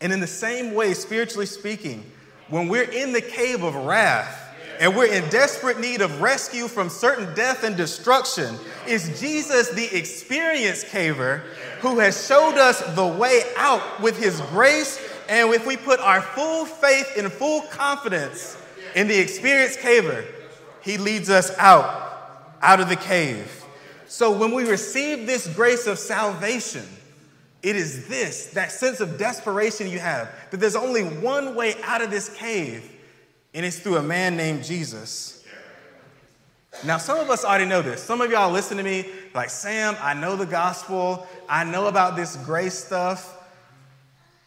And 0.00 0.12
in 0.12 0.20
the 0.20 0.26
same 0.26 0.74
way, 0.74 0.94
spiritually 0.94 1.46
speaking, 1.46 2.04
when 2.48 2.68
we're 2.68 2.90
in 2.90 3.12
the 3.12 3.20
cave 3.20 3.62
of 3.62 3.74
wrath 3.74 4.44
and 4.80 4.96
we're 4.96 5.12
in 5.12 5.28
desperate 5.28 5.80
need 5.80 6.00
of 6.00 6.20
rescue 6.20 6.68
from 6.68 6.88
certain 6.88 7.34
death 7.34 7.64
and 7.64 7.76
destruction, 7.76 8.56
is 8.86 9.20
Jesus 9.20 9.70
the 9.70 9.96
experienced 9.96 10.86
caver 10.86 11.40
who 11.80 11.98
has 11.98 12.26
showed 12.26 12.58
us 12.58 12.80
the 12.94 13.06
way 13.06 13.42
out 13.56 14.00
with 14.00 14.18
his 14.18 14.40
grace. 14.52 15.00
And 15.28 15.52
if 15.52 15.66
we 15.66 15.76
put 15.76 16.00
our 16.00 16.22
full 16.22 16.64
faith 16.64 17.12
and 17.18 17.30
full 17.30 17.62
confidence 17.62 18.56
in 18.94 19.08
the 19.08 19.18
experienced 19.18 19.80
caver, 19.80 20.24
he 20.80 20.96
leads 20.96 21.28
us 21.28 21.56
out, 21.58 22.07
out 22.62 22.80
of 22.80 22.88
the 22.88 22.96
cave. 22.96 23.64
So 24.06 24.36
when 24.36 24.52
we 24.52 24.68
receive 24.68 25.26
this 25.26 25.46
grace 25.54 25.86
of 25.86 25.98
salvation, 25.98 26.86
it 27.62 27.76
is 27.76 28.08
this, 28.08 28.48
that 28.48 28.72
sense 28.72 29.00
of 29.00 29.18
desperation 29.18 29.88
you 29.88 29.98
have, 29.98 30.30
that 30.50 30.58
there's 30.58 30.76
only 30.76 31.02
one 31.02 31.54
way 31.54 31.74
out 31.82 32.02
of 32.02 32.10
this 32.10 32.34
cave, 32.36 32.90
and 33.52 33.66
it's 33.66 33.78
through 33.78 33.96
a 33.96 34.02
man 34.02 34.36
named 34.36 34.64
Jesus. 34.64 35.44
Now, 36.84 36.98
some 36.98 37.18
of 37.18 37.28
us 37.28 37.44
already 37.44 37.64
know 37.64 37.82
this. 37.82 38.02
Some 38.02 38.20
of 38.20 38.30
y'all 38.30 38.52
listen 38.52 38.76
to 38.76 38.82
me 38.82 39.06
like, 39.34 39.50
Sam, 39.50 39.96
I 40.00 40.14
know 40.14 40.36
the 40.36 40.46
gospel, 40.46 41.26
I 41.48 41.64
know 41.64 41.86
about 41.86 42.14
this 42.14 42.36
grace 42.36 42.74
stuff. 42.74 43.34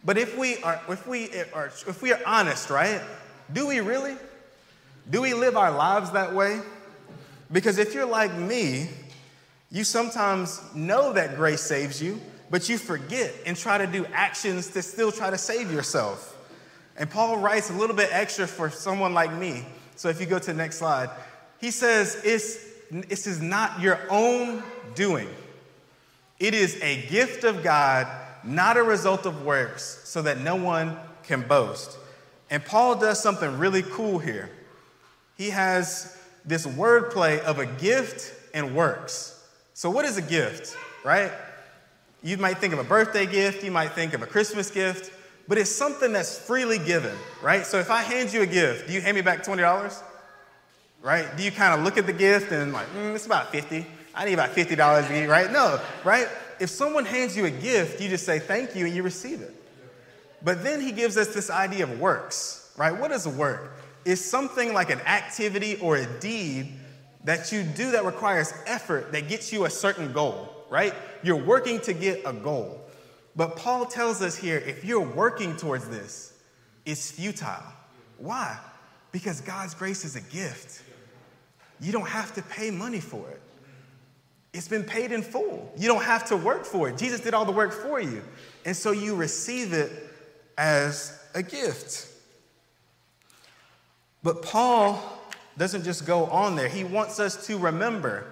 But 0.03 0.17
if 0.17 0.37
we 0.37 0.57
are, 0.63 0.81
if 0.89 1.05
we 1.05 1.29
are, 1.53 1.67
if 1.67 2.01
we 2.01 2.11
are 2.11 2.19
honest, 2.25 2.69
right? 2.69 3.01
Do 3.51 3.67
we 3.67 3.81
really? 3.81 4.15
Do 5.09 5.21
we 5.21 5.33
live 5.33 5.57
our 5.57 5.71
lives 5.71 6.11
that 6.11 6.33
way? 6.33 6.61
Because 7.51 7.77
if 7.77 7.93
you're 7.93 8.05
like 8.05 8.33
me, 8.35 8.89
you 9.71 9.83
sometimes 9.83 10.61
know 10.75 11.13
that 11.13 11.35
grace 11.35 11.61
saves 11.61 12.01
you, 12.01 12.19
but 12.49 12.67
you 12.69 12.77
forget 12.77 13.33
and 13.45 13.55
try 13.55 13.77
to 13.77 13.87
do 13.87 14.05
actions 14.13 14.67
to 14.69 14.81
still 14.81 15.11
try 15.11 15.29
to 15.29 15.37
save 15.37 15.71
yourself. 15.71 16.37
And 16.97 17.09
Paul 17.09 17.37
writes 17.37 17.69
a 17.69 17.73
little 17.73 17.95
bit 17.95 18.09
extra 18.11 18.47
for 18.47 18.69
someone 18.69 19.13
like 19.13 19.33
me. 19.33 19.65
So 19.95 20.09
if 20.09 20.19
you 20.19 20.25
go 20.25 20.39
to 20.39 20.45
the 20.45 20.53
next 20.53 20.77
slide, 20.77 21.09
he 21.59 21.71
says, 21.71 22.21
it's, 22.23 22.57
This 23.07 23.27
is 23.27 23.41
not 23.41 23.79
your 23.79 23.99
own 24.09 24.63
doing, 24.95 25.29
it 26.39 26.53
is 26.53 26.77
a 26.81 27.07
gift 27.07 27.43
of 27.43 27.63
God, 27.63 28.07
not 28.43 28.75
a 28.75 28.83
result 28.83 29.25
of 29.25 29.45
works, 29.45 30.01
so 30.03 30.21
that 30.23 30.39
no 30.39 30.55
one 30.55 30.97
can 31.23 31.41
boast. 31.41 31.97
And 32.49 32.65
Paul 32.65 32.95
does 32.95 33.21
something 33.21 33.57
really 33.57 33.83
cool 33.83 34.19
here. 34.19 34.49
He 35.37 35.51
has 35.51 36.17
this 36.45 36.65
wordplay 36.65 37.39
of 37.39 37.59
a 37.59 37.65
gift 37.65 38.33
and 38.53 38.75
works. 38.75 39.43
So, 39.73 39.89
what 39.89 40.05
is 40.05 40.17
a 40.17 40.21
gift, 40.21 40.75
right? 41.03 41.31
You 42.23 42.37
might 42.37 42.59
think 42.59 42.73
of 42.73 42.79
a 42.79 42.83
birthday 42.83 43.25
gift, 43.25 43.63
you 43.63 43.71
might 43.71 43.93
think 43.93 44.13
of 44.13 44.21
a 44.21 44.27
Christmas 44.27 44.69
gift, 44.69 45.11
but 45.47 45.57
it's 45.57 45.69
something 45.69 46.13
that's 46.13 46.37
freely 46.37 46.77
given, 46.77 47.15
right? 47.41 47.65
So 47.65 47.79
if 47.79 47.89
I 47.89 48.01
hand 48.03 48.31
you 48.31 48.41
a 48.41 48.45
gift, 48.45 48.87
do 48.87 48.93
you 48.93 49.01
hand 49.01 49.15
me 49.15 49.21
back 49.21 49.43
$20? 49.43 50.01
Right? 51.01 51.35
Do 51.35 51.43
you 51.43 51.51
kind 51.51 51.73
of 51.73 51.83
look 51.83 51.97
at 51.97 52.05
the 52.05 52.13
gift 52.13 52.51
and 52.51 52.71
like, 52.73 52.87
mm, 52.93 53.15
it's 53.15 53.25
about 53.25 53.51
50. 53.51 53.85
I 54.13 54.25
need 54.25 54.33
about 54.33 54.51
$50 54.51 55.07
to 55.07 55.23
eat, 55.23 55.27
right? 55.27 55.51
No, 55.51 55.81
right? 56.03 56.27
If 56.59 56.69
someone 56.69 57.05
hands 57.05 57.35
you 57.35 57.45
a 57.45 57.51
gift, 57.51 57.99
you 57.99 58.07
just 58.07 58.25
say 58.25 58.37
thank 58.37 58.75
you 58.75 58.85
and 58.85 58.95
you 58.95 59.01
receive 59.01 59.41
it. 59.41 59.55
But 60.43 60.63
then 60.63 60.79
he 60.79 60.91
gives 60.91 61.17
us 61.17 61.33
this 61.33 61.49
idea 61.49 61.85
of 61.85 61.99
works, 61.99 62.71
right? 62.77 62.91
What 62.91 63.11
is 63.11 63.25
a 63.25 63.29
work? 63.31 63.71
It's 64.05 64.21
something 64.21 64.73
like 64.73 64.89
an 64.89 65.01
activity 65.01 65.77
or 65.77 65.97
a 65.97 66.05
deed 66.19 66.73
that 67.23 67.51
you 67.51 67.63
do 67.63 67.91
that 67.91 68.05
requires 68.05 68.53
effort 68.65 69.11
that 69.11 69.27
gets 69.27 69.53
you 69.53 69.65
a 69.65 69.69
certain 69.69 70.11
goal 70.11 70.51
right? 70.71 70.93
You're 71.21 71.35
working 71.35 71.79
to 71.81 71.93
get 71.93 72.21
a 72.25 72.33
goal. 72.33 72.81
But 73.35 73.55
Paul 73.57 73.85
tells 73.85 74.23
us 74.23 74.35
here 74.35 74.57
if 74.57 74.83
you're 74.83 75.07
working 75.07 75.55
towards 75.55 75.87
this, 75.87 76.33
it's 76.85 77.11
futile. 77.11 77.61
Why? 78.17 78.57
Because 79.11 79.41
God's 79.41 79.75
grace 79.75 80.03
is 80.03 80.15
a 80.15 80.21
gift. 80.21 80.81
You 81.79 81.91
don't 81.91 82.07
have 82.07 82.33
to 82.35 82.41
pay 82.41 82.71
money 82.71 83.01
for 83.01 83.29
it. 83.29 83.41
It's 84.53 84.67
been 84.67 84.83
paid 84.83 85.11
in 85.11 85.21
full. 85.21 85.71
You 85.77 85.87
don't 85.87 86.03
have 86.03 86.25
to 86.29 86.37
work 86.37 86.65
for 86.65 86.89
it. 86.89 86.97
Jesus 86.97 87.19
did 87.19 87.33
all 87.33 87.45
the 87.45 87.51
work 87.51 87.73
for 87.73 87.99
you. 87.99 88.21
And 88.65 88.75
so 88.75 88.91
you 88.91 89.15
receive 89.15 89.73
it 89.73 89.91
as 90.57 91.21
a 91.33 91.43
gift. 91.43 92.07
But 94.23 94.41
Paul 94.41 95.01
doesn't 95.57 95.83
just 95.83 96.05
go 96.05 96.25
on 96.25 96.55
there, 96.55 96.67
he 96.67 96.83
wants 96.83 97.19
us 97.19 97.47
to 97.47 97.57
remember 97.57 98.25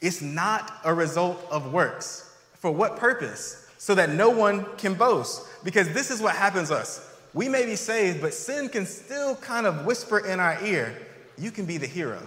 it's 0.00 0.22
not 0.22 0.72
a 0.84 0.94
result 0.94 1.44
of 1.50 1.72
works. 1.72 2.36
For 2.54 2.70
what 2.70 2.96
purpose? 2.96 3.66
So 3.78 3.94
that 3.94 4.10
no 4.10 4.30
one 4.30 4.64
can 4.76 4.94
boast. 4.94 5.42
Because 5.64 5.92
this 5.92 6.10
is 6.10 6.20
what 6.20 6.34
happens 6.36 6.68
to 6.68 6.76
us. 6.76 7.04
We 7.34 7.48
may 7.48 7.66
be 7.66 7.76
saved, 7.76 8.20
but 8.20 8.34
sin 8.34 8.68
can 8.68 8.86
still 8.86 9.36
kind 9.36 9.66
of 9.66 9.84
whisper 9.84 10.20
in 10.20 10.40
our 10.40 10.62
ear, 10.64 10.96
you 11.36 11.50
can 11.50 11.66
be 11.66 11.78
the 11.78 11.86
hero. 11.86 12.20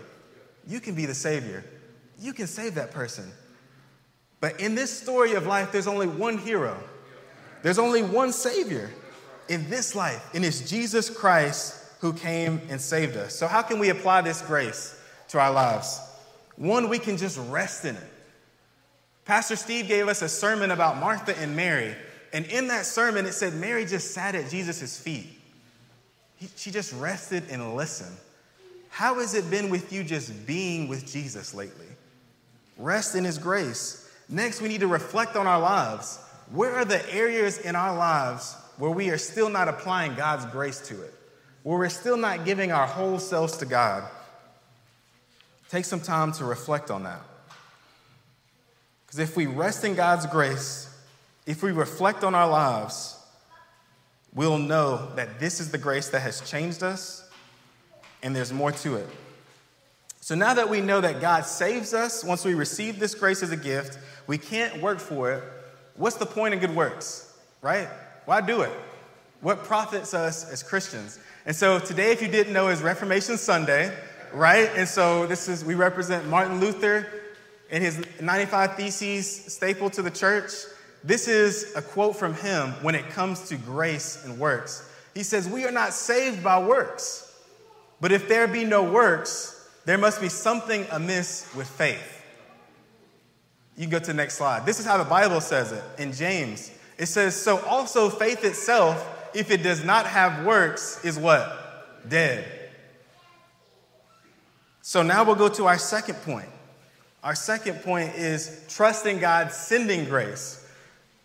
You 0.68 0.80
can 0.80 0.96
be 0.96 1.06
the 1.06 1.14
savior. 1.14 1.64
You 2.20 2.34
can 2.34 2.48
save 2.48 2.76
that 2.76 2.92
person. 2.92 3.32
But 4.40 4.60
in 4.60 4.76
this 4.76 4.96
story 4.98 5.34
of 5.34 5.46
life, 5.48 5.72
there's 5.72 5.88
only 5.88 6.08
one 6.08 6.38
hero. 6.38 6.78
There's 7.64 7.80
only 7.80 8.04
one 8.04 8.32
savior 8.32 8.90
in 9.50 9.70
this 9.70 9.96
life, 9.96 10.30
and 10.34 10.46
it's 10.46 10.70
Jesus 10.70 11.10
Christ 11.10 11.81
who 12.02 12.14
came 12.14 12.60
and 12.70 12.82
saved 12.82 13.16
us. 13.16 13.36
So, 13.36 13.48
how 13.48 13.62
can 13.62 13.80
we 13.80 13.90
apply 13.90 14.22
this 14.22 14.42
grace 14.42 15.00
to 15.30 15.40
our 15.40 15.52
lives? 15.52 16.02
One, 16.58 16.90
we 16.90 17.00
can 17.00 17.16
just 17.16 17.40
rest 17.50 17.86
in 17.86 17.96
it. 17.96 18.04
Pastor 19.24 19.56
Steve 19.56 19.88
gave 19.88 20.08
us 20.08 20.24
a 20.24 20.28
sermon 20.28 20.72
about 20.72 20.98
Martha 20.98 21.38
and 21.38 21.56
Mary. 21.56 21.96
And 22.34 22.46
in 22.48 22.68
that 22.70 22.86
sermon, 22.86 23.26
it 23.26 23.34
said 23.34 23.54
Mary 23.54 23.86
just 23.86 24.12
sat 24.12 24.36
at 24.36 24.50
Jesus' 24.50 25.00
feet. 25.00 25.28
He, 26.38 26.50
she 26.56 26.72
just 26.72 26.92
rested 26.94 27.44
and 27.52 27.76
listened. 27.76 28.18
How 28.90 29.20
has 29.20 29.36
it 29.36 29.50
been 29.50 29.70
with 29.70 29.94
you 29.94 30.04
just 30.04 30.48
being 30.48 30.88
with 30.88 31.06
Jesus 31.06 31.54
lately? 31.54 31.86
Rest 32.78 33.16
in 33.16 33.24
his 33.24 33.38
grace. 33.38 34.10
Next, 34.28 34.60
we 34.60 34.70
need 34.70 34.82
to 34.82 34.88
reflect 34.88 35.36
on 35.36 35.46
our 35.46 35.60
lives. 35.60 36.20
Where 36.52 36.76
are 36.76 36.86
the 36.86 37.14
areas 37.14 37.60
in 37.60 37.76
our 37.76 37.96
lives 37.96 38.56
where 38.78 38.92
we 38.92 39.12
are 39.12 39.18
still 39.20 39.50
not 39.50 39.68
applying 39.68 40.16
God's 40.16 40.46
grace 40.48 40.80
to 40.88 41.00
it? 41.02 41.14
Where 41.64 41.78
we're 41.78 41.90
still 41.90 42.18
not 42.18 42.46
giving 42.46 42.72
our 42.72 42.88
whole 42.88 43.20
selves 43.20 43.58
to 43.58 43.66
God? 43.66 44.04
Take 45.70 45.86
some 45.86 46.02
time 46.02 46.32
to 46.34 46.46
reflect 46.46 46.92
on 46.92 47.04
that. 47.04 47.22
Because 49.06 49.20
if 49.20 49.36
we 49.36 49.46
rest 49.46 49.84
in 49.84 49.96
God's 49.96 50.26
grace, 50.26 50.90
if 51.46 51.64
we 51.64 51.72
reflect 51.72 52.24
on 52.24 52.34
our 52.34 52.50
lives, 52.50 53.18
we'll 54.34 54.58
know 54.58 55.12
that 55.16 55.40
this 55.40 55.60
is 55.60 55.72
the 55.72 55.78
grace 55.78 56.10
that 56.10 56.22
has 56.22 56.42
changed 56.42 56.84
us 56.84 57.30
and 58.24 58.36
there's 58.36 58.54
more 58.54 58.72
to 58.72 58.96
it. 58.96 59.08
So 60.22 60.36
now 60.36 60.54
that 60.54 60.70
we 60.70 60.82
know 60.82 61.02
that 61.02 61.20
God 61.20 61.46
saves 61.46 61.94
us, 61.94 62.24
once 62.24 62.46
we 62.46 62.54
receive 62.54 63.00
this 63.00 63.16
grace 63.16 63.42
as 63.42 63.52
a 63.52 63.58
gift, 63.58 63.98
we 64.28 64.38
can't 64.38 64.82
work 64.82 65.00
for 65.00 65.32
it. 65.32 65.44
What's 65.96 66.18
the 66.18 66.26
point 66.26 66.54
of 66.54 66.60
good 66.60 66.76
works, 66.76 67.38
right? 67.62 67.88
Why 68.26 68.40
do 68.42 68.62
it? 68.62 68.72
What 69.42 69.64
profits 69.64 70.14
us 70.14 70.50
as 70.50 70.62
Christians? 70.62 71.20
And 71.46 71.56
so 71.56 71.80
today, 71.80 72.12
if 72.12 72.22
you 72.22 72.28
didn't 72.28 72.54
know, 72.54 72.68
is 72.70 72.82
Reformation 72.82 73.38
Sunday 73.38 73.92
right? 74.34 74.70
And 74.76 74.88
so 74.88 75.26
this 75.28 75.48
is, 75.48 75.64
we 75.64 75.76
represent 75.76 76.28
Martin 76.28 76.60
Luther 76.60 77.08
and 77.70 77.84
his 77.84 78.04
95 78.20 78.76
Theses 78.76 79.54
staple 79.54 79.90
to 79.92 80.02
the 80.02 80.12
church. 80.12 80.52
This 81.04 81.28
is 81.28 81.74
a 81.76 81.82
quote 81.82 82.16
from 82.16 82.34
him 82.36 82.72
when 82.82 82.96
it 82.96 83.10
comes 83.10 83.50
to 83.50 83.58
grace 83.58 84.24
and 84.24 84.38
works. 84.38 84.88
He 85.14 85.24
says, 85.24 85.48
We 85.48 85.66
are 85.66 85.72
not 85.72 85.94
saved 85.94 86.44
by 86.44 86.60
works, 86.60 87.34
but 88.00 88.12
if 88.12 88.28
there 88.28 88.48
be 88.48 88.64
no 88.64 88.84
works, 88.84 89.58
there 89.86 89.98
must 89.98 90.22
be 90.22 90.30
something 90.30 90.86
amiss 90.92 91.50
with 91.56 91.68
faith. 91.68 92.20
You 93.76 93.88
go 93.88 94.00
to 94.00 94.06
the 94.06 94.14
next 94.14 94.38
slide. 94.38 94.66
This 94.66 94.80
is 94.80 94.86
how 94.86 94.98
the 94.98 95.10
Bible 95.10 95.42
says 95.42 95.72
it 95.72 95.84
in 95.98 96.14
James. 96.14 96.72
It 96.98 97.08
says, 97.08 97.36
So 97.36 97.60
also 97.66 98.10
faith 98.10 98.46
itself, 98.46 99.21
if 99.34 99.52
it 99.52 99.64
does 99.64 99.84
not 99.84 100.06
have 100.08 100.46
works, 100.46 101.04
is 101.04 101.18
what? 101.18 102.02
Dead. 102.08 102.46
So 104.82 105.04
now 105.04 105.24
we'll 105.24 105.36
go 105.36 105.50
to 105.50 105.66
our 105.66 105.78
second 105.78 106.16
point. 106.16 106.50
Our 107.24 107.36
second 107.36 107.82
point 107.84 108.16
is 108.16 108.66
trusting 108.68 109.20
God's 109.20 109.56
sending 109.56 110.06
grace. 110.06 110.68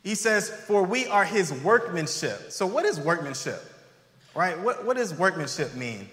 He 0.03 0.15
says, 0.15 0.49
For 0.51 0.83
we 0.83 1.07
are 1.07 1.25
his 1.25 1.53
workmanship. 1.53 2.53
So, 2.53 2.67
what 2.67 2.85
is 2.85 3.01
workmanship? 3.01 3.63
Right? 4.35 4.59
What, 4.61 4.85
what 4.85 4.97
does 4.97 5.15
workmanship 5.15 5.75
mean? 5.75 6.09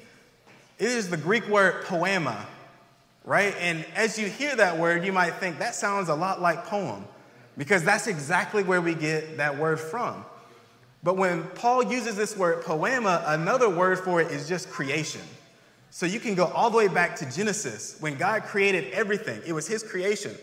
It 0.79 0.87
is 0.87 1.09
the 1.09 1.17
Greek 1.17 1.47
word 1.47 1.83
poema. 1.83 2.47
right? 3.25 3.53
And 3.59 3.85
as 3.95 4.17
you 4.17 4.27
hear 4.27 4.55
that 4.55 4.77
word, 4.79 5.05
you 5.05 5.11
might 5.11 5.35
think 5.35 5.59
that 5.59 5.75
sounds 5.75 6.09
a 6.09 6.15
lot 6.15 6.41
like 6.41 6.65
poem, 6.65 7.05
because 7.57 7.83
that's 7.83 8.07
exactly 8.07 8.63
where 8.63 8.81
we 8.81 8.95
get 8.95 9.37
that 9.37 9.57
word 9.57 9.79
from. 9.79 10.25
But 11.03 11.17
when 11.17 11.43
Paul 11.55 11.83
uses 11.83 12.15
this 12.15 12.37
word 12.37 12.63
poema, 12.63 13.23
another 13.27 13.69
word 13.69 13.99
for 13.99 14.21
it 14.21 14.31
is 14.31 14.47
just 14.47 14.69
creation. 14.69 15.21
So 15.91 16.05
you 16.05 16.19
can 16.19 16.33
go 16.33 16.45
all 16.45 16.69
the 16.69 16.77
way 16.77 16.87
back 16.87 17.17
to 17.17 17.29
Genesis 17.29 17.97
when 17.99 18.17
God 18.17 18.43
created 18.43 18.91
everything, 18.93 19.41
it 19.45 19.53
was 19.53 19.67
his 19.67 19.83
creation. 19.83 20.33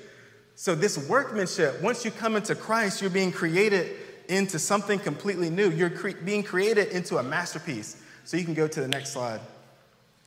So, 0.61 0.75
this 0.75 1.09
workmanship, 1.09 1.81
once 1.81 2.05
you 2.05 2.11
come 2.11 2.37
into 2.37 2.55
Christ, 2.55 3.01
you're 3.01 3.09
being 3.09 3.33
created 3.33 3.97
into 4.29 4.59
something 4.59 4.99
completely 4.99 5.49
new. 5.49 5.71
You're 5.71 5.89
cre- 5.89 6.11
being 6.23 6.43
created 6.43 6.89
into 6.89 7.17
a 7.17 7.23
masterpiece. 7.23 7.97
So, 8.25 8.37
you 8.37 8.45
can 8.45 8.53
go 8.53 8.69
to 8.69 8.81
the 8.83 8.87
next 8.87 9.15
slide. 9.15 9.41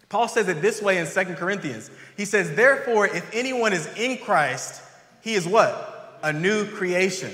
Paul 0.10 0.28
says 0.28 0.48
it 0.48 0.60
this 0.60 0.82
way 0.82 0.98
in 0.98 1.06
Second 1.06 1.36
Corinthians. 1.36 1.92
He 2.18 2.26
says, 2.26 2.56
Therefore, 2.56 3.06
if 3.06 3.30
anyone 3.32 3.74
is 3.74 3.88
in 3.96 4.18
Christ, 4.18 4.82
he 5.22 5.36
is 5.36 5.48
what? 5.48 6.20
A 6.24 6.34
new 6.34 6.66
creation. 6.66 7.32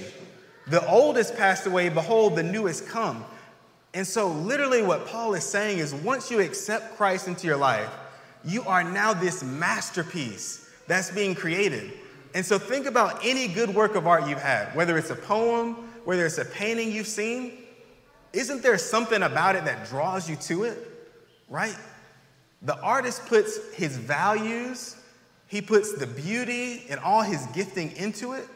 The 0.70 0.86
old 0.88 1.18
passed 1.32 1.66
away, 1.66 1.90
behold, 1.90 2.36
the 2.36 2.44
new 2.44 2.68
come. 2.82 3.26
And 3.94 4.06
so, 4.06 4.28
literally, 4.28 4.84
what 4.84 5.08
Paul 5.08 5.34
is 5.34 5.44
saying 5.44 5.80
is 5.80 5.94
once 5.94 6.30
you 6.30 6.42
accept 6.42 6.96
Christ 6.96 7.28
into 7.28 7.48
your 7.48 7.58
life, 7.58 7.90
you 8.46 8.64
are 8.64 8.84
now 8.84 9.14
this 9.14 9.44
masterpiece 9.44 10.70
that's 10.88 11.10
being 11.10 11.34
created. 11.34 11.92
And 12.36 12.46
so, 12.46 12.60
think 12.60 12.86
about 12.86 13.20
any 13.26 13.48
good 13.48 13.74
work 13.74 13.96
of 13.96 14.06
art 14.06 14.28
you've 14.28 14.42
had, 14.42 14.76
whether 14.76 14.96
it's 14.98 15.10
a 15.10 15.16
poem, 15.16 15.74
whether 16.06 16.26
it's 16.26 16.38
a 16.38 16.46
painting 16.46 16.92
you've 16.92 17.08
seen. 17.08 17.54
Isn't 18.32 18.62
there 18.62 18.78
something 18.78 19.24
about 19.24 19.56
it 19.56 19.66
that 19.66 19.88
draws 19.88 20.30
you 20.30 20.36
to 20.36 20.66
it? 20.66 20.78
Right? 21.50 21.76
The 22.62 22.80
artist 22.80 23.26
puts 23.26 23.74
his 23.74 23.98
values, 23.98 24.98
he 25.48 25.62
puts 25.62 25.94
the 25.94 26.06
beauty 26.06 26.86
and 26.90 27.00
all 27.00 27.24
his 27.24 27.44
gifting 27.48 27.92
into 27.96 28.34
it. 28.34 28.48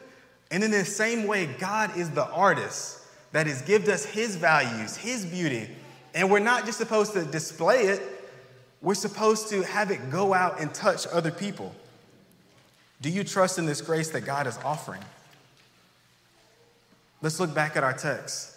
And 0.54 0.62
in 0.62 0.70
the 0.70 0.84
same 0.84 1.26
way, 1.26 1.46
God 1.46 1.96
is 1.96 2.10
the 2.10 2.26
artist 2.26 3.00
that 3.32 3.48
has 3.48 3.60
given 3.62 3.90
us 3.90 4.04
his 4.04 4.36
values, 4.36 4.96
his 4.96 5.26
beauty. 5.26 5.68
And 6.14 6.30
we're 6.30 6.38
not 6.38 6.64
just 6.64 6.78
supposed 6.78 7.12
to 7.14 7.24
display 7.24 7.86
it, 7.86 8.00
we're 8.80 8.94
supposed 8.94 9.48
to 9.48 9.62
have 9.62 9.90
it 9.90 10.12
go 10.12 10.32
out 10.32 10.60
and 10.60 10.72
touch 10.72 11.08
other 11.08 11.32
people. 11.32 11.74
Do 13.00 13.10
you 13.10 13.24
trust 13.24 13.58
in 13.58 13.66
this 13.66 13.80
grace 13.80 14.10
that 14.10 14.20
God 14.20 14.46
is 14.46 14.56
offering? 14.58 15.02
Let's 17.20 17.40
look 17.40 17.52
back 17.52 17.76
at 17.76 17.82
our 17.82 17.92
text. 17.92 18.56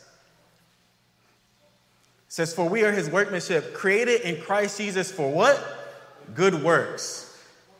It 2.28 2.34
says, 2.34 2.54
For 2.54 2.70
we 2.70 2.84
are 2.84 2.92
his 2.92 3.10
workmanship, 3.10 3.74
created 3.74 4.22
in 4.22 4.40
Christ 4.44 4.78
Jesus 4.78 5.12
for 5.12 5.32
what? 5.32 5.60
Good 6.36 6.62
works. 6.64 7.27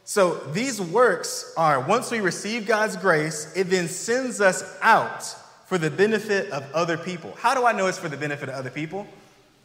So 0.08 0.36
these 0.36 0.80
works 0.80 1.54
are 1.58 1.82
once 1.82 2.12
we 2.12 2.22
receive 2.22 2.66
God's 2.66 2.96
grace, 2.96 3.52
it 3.58 3.66
then 3.66 3.90
sends 3.90 4.40
us 4.40 4.64
out 4.82 5.24
for 5.66 5.78
the 5.78 5.92
benefit 5.92 6.50
of 6.50 6.64
other 6.74 6.98
people. 6.98 7.34
How 7.38 7.54
do 7.54 7.66
I 7.66 7.74
know 7.74 7.88
it's 7.88 7.98
for 7.98 8.08
the 8.08 8.16
benefit 8.16 8.48
of 8.48 8.56
other 8.56 8.70
people? 8.70 9.06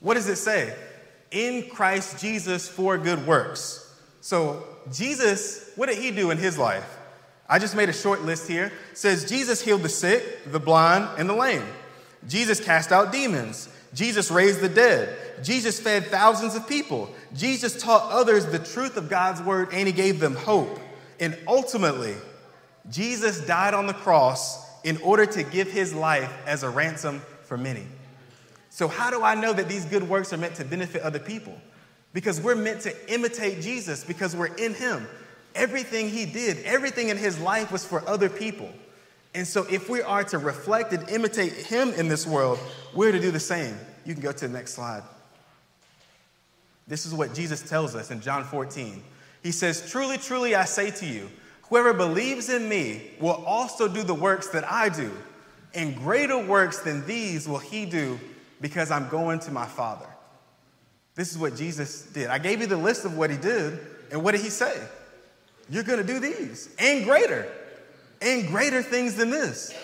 What 0.00 0.14
does 0.14 0.28
it 0.28 0.34
say? 0.34 0.76
In 1.30 1.68
Christ 1.70 2.18
Jesus 2.18 2.68
for 2.68 2.98
good 2.98 3.24
works. 3.24 3.88
So, 4.20 4.66
Jesus, 4.92 5.70
what 5.76 5.88
did 5.88 5.98
he 5.98 6.10
do 6.10 6.32
in 6.32 6.38
his 6.38 6.58
life? 6.58 6.98
I 7.48 7.60
just 7.60 7.76
made 7.76 7.88
a 7.88 7.92
short 7.92 8.22
list 8.22 8.48
here. 8.48 8.72
It 8.90 8.98
says 8.98 9.30
Jesus 9.30 9.62
healed 9.62 9.84
the 9.84 9.88
sick, 9.88 10.50
the 10.50 10.58
blind, 10.58 11.08
and 11.18 11.28
the 11.28 11.34
lame. 11.34 11.62
Jesus 12.26 12.58
cast 12.58 12.90
out 12.90 13.12
demons. 13.12 13.68
Jesus 13.94 14.30
raised 14.30 14.60
the 14.60 14.68
dead. 14.68 15.44
Jesus 15.44 15.78
fed 15.80 16.06
thousands 16.06 16.54
of 16.54 16.66
people. 16.66 17.12
Jesus 17.34 17.80
taught 17.80 18.10
others 18.10 18.46
the 18.46 18.58
truth 18.58 18.96
of 18.96 19.08
God's 19.08 19.42
word 19.42 19.68
and 19.72 19.86
he 19.86 19.92
gave 19.92 20.20
them 20.20 20.34
hope. 20.34 20.78
And 21.20 21.38
ultimately, 21.46 22.14
Jesus 22.90 23.44
died 23.46 23.74
on 23.74 23.86
the 23.86 23.92
cross 23.92 24.66
in 24.82 24.96
order 24.98 25.26
to 25.26 25.42
give 25.42 25.70
his 25.70 25.94
life 25.94 26.32
as 26.46 26.62
a 26.62 26.70
ransom 26.70 27.20
for 27.42 27.56
many. 27.56 27.86
So, 28.70 28.88
how 28.88 29.10
do 29.10 29.22
I 29.22 29.34
know 29.34 29.52
that 29.52 29.68
these 29.68 29.84
good 29.84 30.08
works 30.08 30.32
are 30.32 30.38
meant 30.38 30.54
to 30.56 30.64
benefit 30.64 31.02
other 31.02 31.18
people? 31.18 31.54
Because 32.12 32.40
we're 32.40 32.54
meant 32.54 32.80
to 32.82 33.12
imitate 33.12 33.60
Jesus 33.60 34.04
because 34.04 34.34
we're 34.34 34.54
in 34.54 34.74
him. 34.74 35.06
Everything 35.54 36.08
he 36.08 36.24
did, 36.24 36.58
everything 36.64 37.08
in 37.08 37.16
his 37.16 37.38
life 37.38 37.70
was 37.70 37.84
for 37.84 38.06
other 38.08 38.28
people. 38.28 38.70
And 39.34 39.46
so, 39.46 39.66
if 39.70 39.88
we 39.88 40.02
are 40.02 40.24
to 40.24 40.38
reflect 40.38 40.92
and 40.92 41.08
imitate 41.08 41.52
him 41.52 41.90
in 41.94 42.08
this 42.08 42.26
world, 42.26 42.58
we're 42.94 43.12
to 43.12 43.20
do 43.20 43.30
the 43.30 43.40
same. 43.40 43.76
You 44.04 44.14
can 44.14 44.22
go 44.22 44.32
to 44.32 44.48
the 44.48 44.52
next 44.52 44.74
slide. 44.74 45.02
This 46.86 47.06
is 47.06 47.14
what 47.14 47.34
Jesus 47.34 47.62
tells 47.62 47.94
us 47.94 48.10
in 48.10 48.20
John 48.20 48.44
14. 48.44 49.02
He 49.42 49.52
says, 49.52 49.90
Truly, 49.90 50.18
truly, 50.18 50.54
I 50.54 50.64
say 50.64 50.90
to 50.90 51.06
you, 51.06 51.30
whoever 51.62 51.94
believes 51.94 52.50
in 52.50 52.68
me 52.68 53.12
will 53.20 53.42
also 53.46 53.88
do 53.88 54.02
the 54.02 54.14
works 54.14 54.48
that 54.48 54.70
I 54.70 54.88
do, 54.88 55.10
and 55.74 55.96
greater 55.96 56.38
works 56.38 56.80
than 56.80 57.06
these 57.06 57.48
will 57.48 57.58
he 57.58 57.86
do 57.86 58.20
because 58.60 58.90
I'm 58.90 59.08
going 59.08 59.38
to 59.40 59.50
my 59.50 59.66
Father. 59.66 60.06
This 61.14 61.32
is 61.32 61.38
what 61.38 61.56
Jesus 61.56 62.02
did. 62.02 62.28
I 62.28 62.38
gave 62.38 62.60
you 62.60 62.66
the 62.66 62.76
list 62.76 63.04
of 63.04 63.16
what 63.16 63.30
he 63.30 63.36
did, 63.36 63.78
and 64.10 64.22
what 64.22 64.32
did 64.32 64.40
he 64.40 64.50
say? 64.50 64.78
You're 65.70 65.82
going 65.82 65.98
to 65.98 66.06
do 66.06 66.20
these 66.20 66.74
and 66.78 67.04
greater, 67.04 67.50
and 68.22 68.48
greater 68.48 68.82
things 68.82 69.14
than 69.14 69.30
this. 69.30 69.74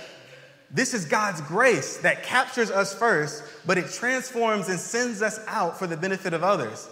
This 0.71 0.93
is 0.93 1.07
God's 1.07 1.41
grace 1.43 1.99
that 1.99 2.23
captures 2.23 2.71
us 2.71 2.95
first, 2.95 3.43
but 3.67 3.79
it 3.79 3.91
transforms 3.91 4.69
and 4.69 4.79
sends 4.79 5.23
us 5.23 5.41
out 5.47 5.79
for 5.79 5.87
the 5.87 5.97
benefit 5.97 6.35
of 6.35 6.45
others. 6.45 6.89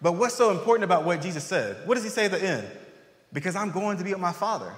But 0.00 0.12
what's 0.12 0.34
so 0.34 0.50
important 0.50 0.84
about 0.84 1.04
what 1.04 1.20
Jesus 1.20 1.44
said? 1.44 1.76
What 1.86 1.94
does 1.94 2.04
he 2.04 2.10
say 2.10 2.26
at 2.26 2.30
the 2.30 2.42
end? 2.42 2.68
Because 3.32 3.56
I'm 3.56 3.72
going 3.72 3.98
to 3.98 4.04
be 4.04 4.12
with 4.12 4.20
my 4.20 4.32
Father. 4.32 4.72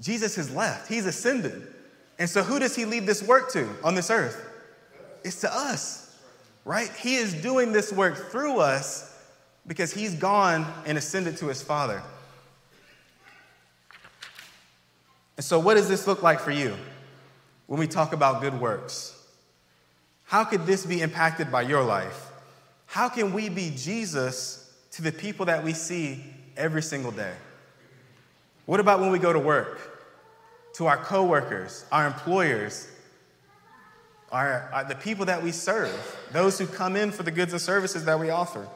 Jesus 0.00 0.34
has 0.36 0.54
left, 0.54 0.88
he's 0.88 1.06
ascended. 1.06 1.68
And 2.18 2.28
so, 2.28 2.42
who 2.42 2.58
does 2.58 2.74
he 2.74 2.84
leave 2.84 3.06
this 3.06 3.22
work 3.22 3.52
to 3.52 3.68
on 3.82 3.94
this 3.94 4.10
earth? 4.10 4.48
It's 5.24 5.40
to 5.40 5.54
us, 5.54 6.16
right? 6.64 6.90
He 7.00 7.16
is 7.16 7.34
doing 7.34 7.72
this 7.72 7.92
work 7.92 8.30
through 8.30 8.58
us 8.58 9.16
because 9.66 9.92
he's 9.92 10.14
gone 10.14 10.66
and 10.84 10.98
ascended 10.98 11.36
to 11.38 11.46
his 11.46 11.62
Father. 11.62 12.02
And 15.42 15.46
so, 15.48 15.58
what 15.58 15.74
does 15.74 15.88
this 15.88 16.06
look 16.06 16.22
like 16.22 16.38
for 16.38 16.52
you 16.52 16.72
when 17.66 17.80
we 17.80 17.88
talk 17.88 18.12
about 18.12 18.42
good 18.42 18.60
works? 18.60 19.20
How 20.22 20.44
could 20.44 20.66
this 20.66 20.86
be 20.86 21.00
impacted 21.00 21.50
by 21.50 21.62
your 21.62 21.82
life? 21.82 22.28
How 22.86 23.08
can 23.08 23.32
we 23.32 23.48
be 23.48 23.72
Jesus 23.76 24.72
to 24.92 25.02
the 25.02 25.10
people 25.10 25.46
that 25.46 25.64
we 25.64 25.72
see 25.72 26.22
every 26.56 26.80
single 26.80 27.10
day? 27.10 27.34
What 28.66 28.78
about 28.78 29.00
when 29.00 29.10
we 29.10 29.18
go 29.18 29.32
to 29.32 29.38
work? 29.40 29.80
To 30.74 30.86
our 30.86 30.98
coworkers, 30.98 31.86
our 31.90 32.06
employers, 32.06 32.86
our, 34.30 34.70
our, 34.72 34.84
the 34.84 34.94
people 34.94 35.24
that 35.24 35.42
we 35.42 35.50
serve, 35.50 36.20
those 36.30 36.56
who 36.56 36.68
come 36.68 36.94
in 36.94 37.10
for 37.10 37.24
the 37.24 37.32
goods 37.32 37.52
and 37.52 37.60
services 37.60 38.04
that 38.04 38.20
we 38.20 38.30
offer? 38.30 38.68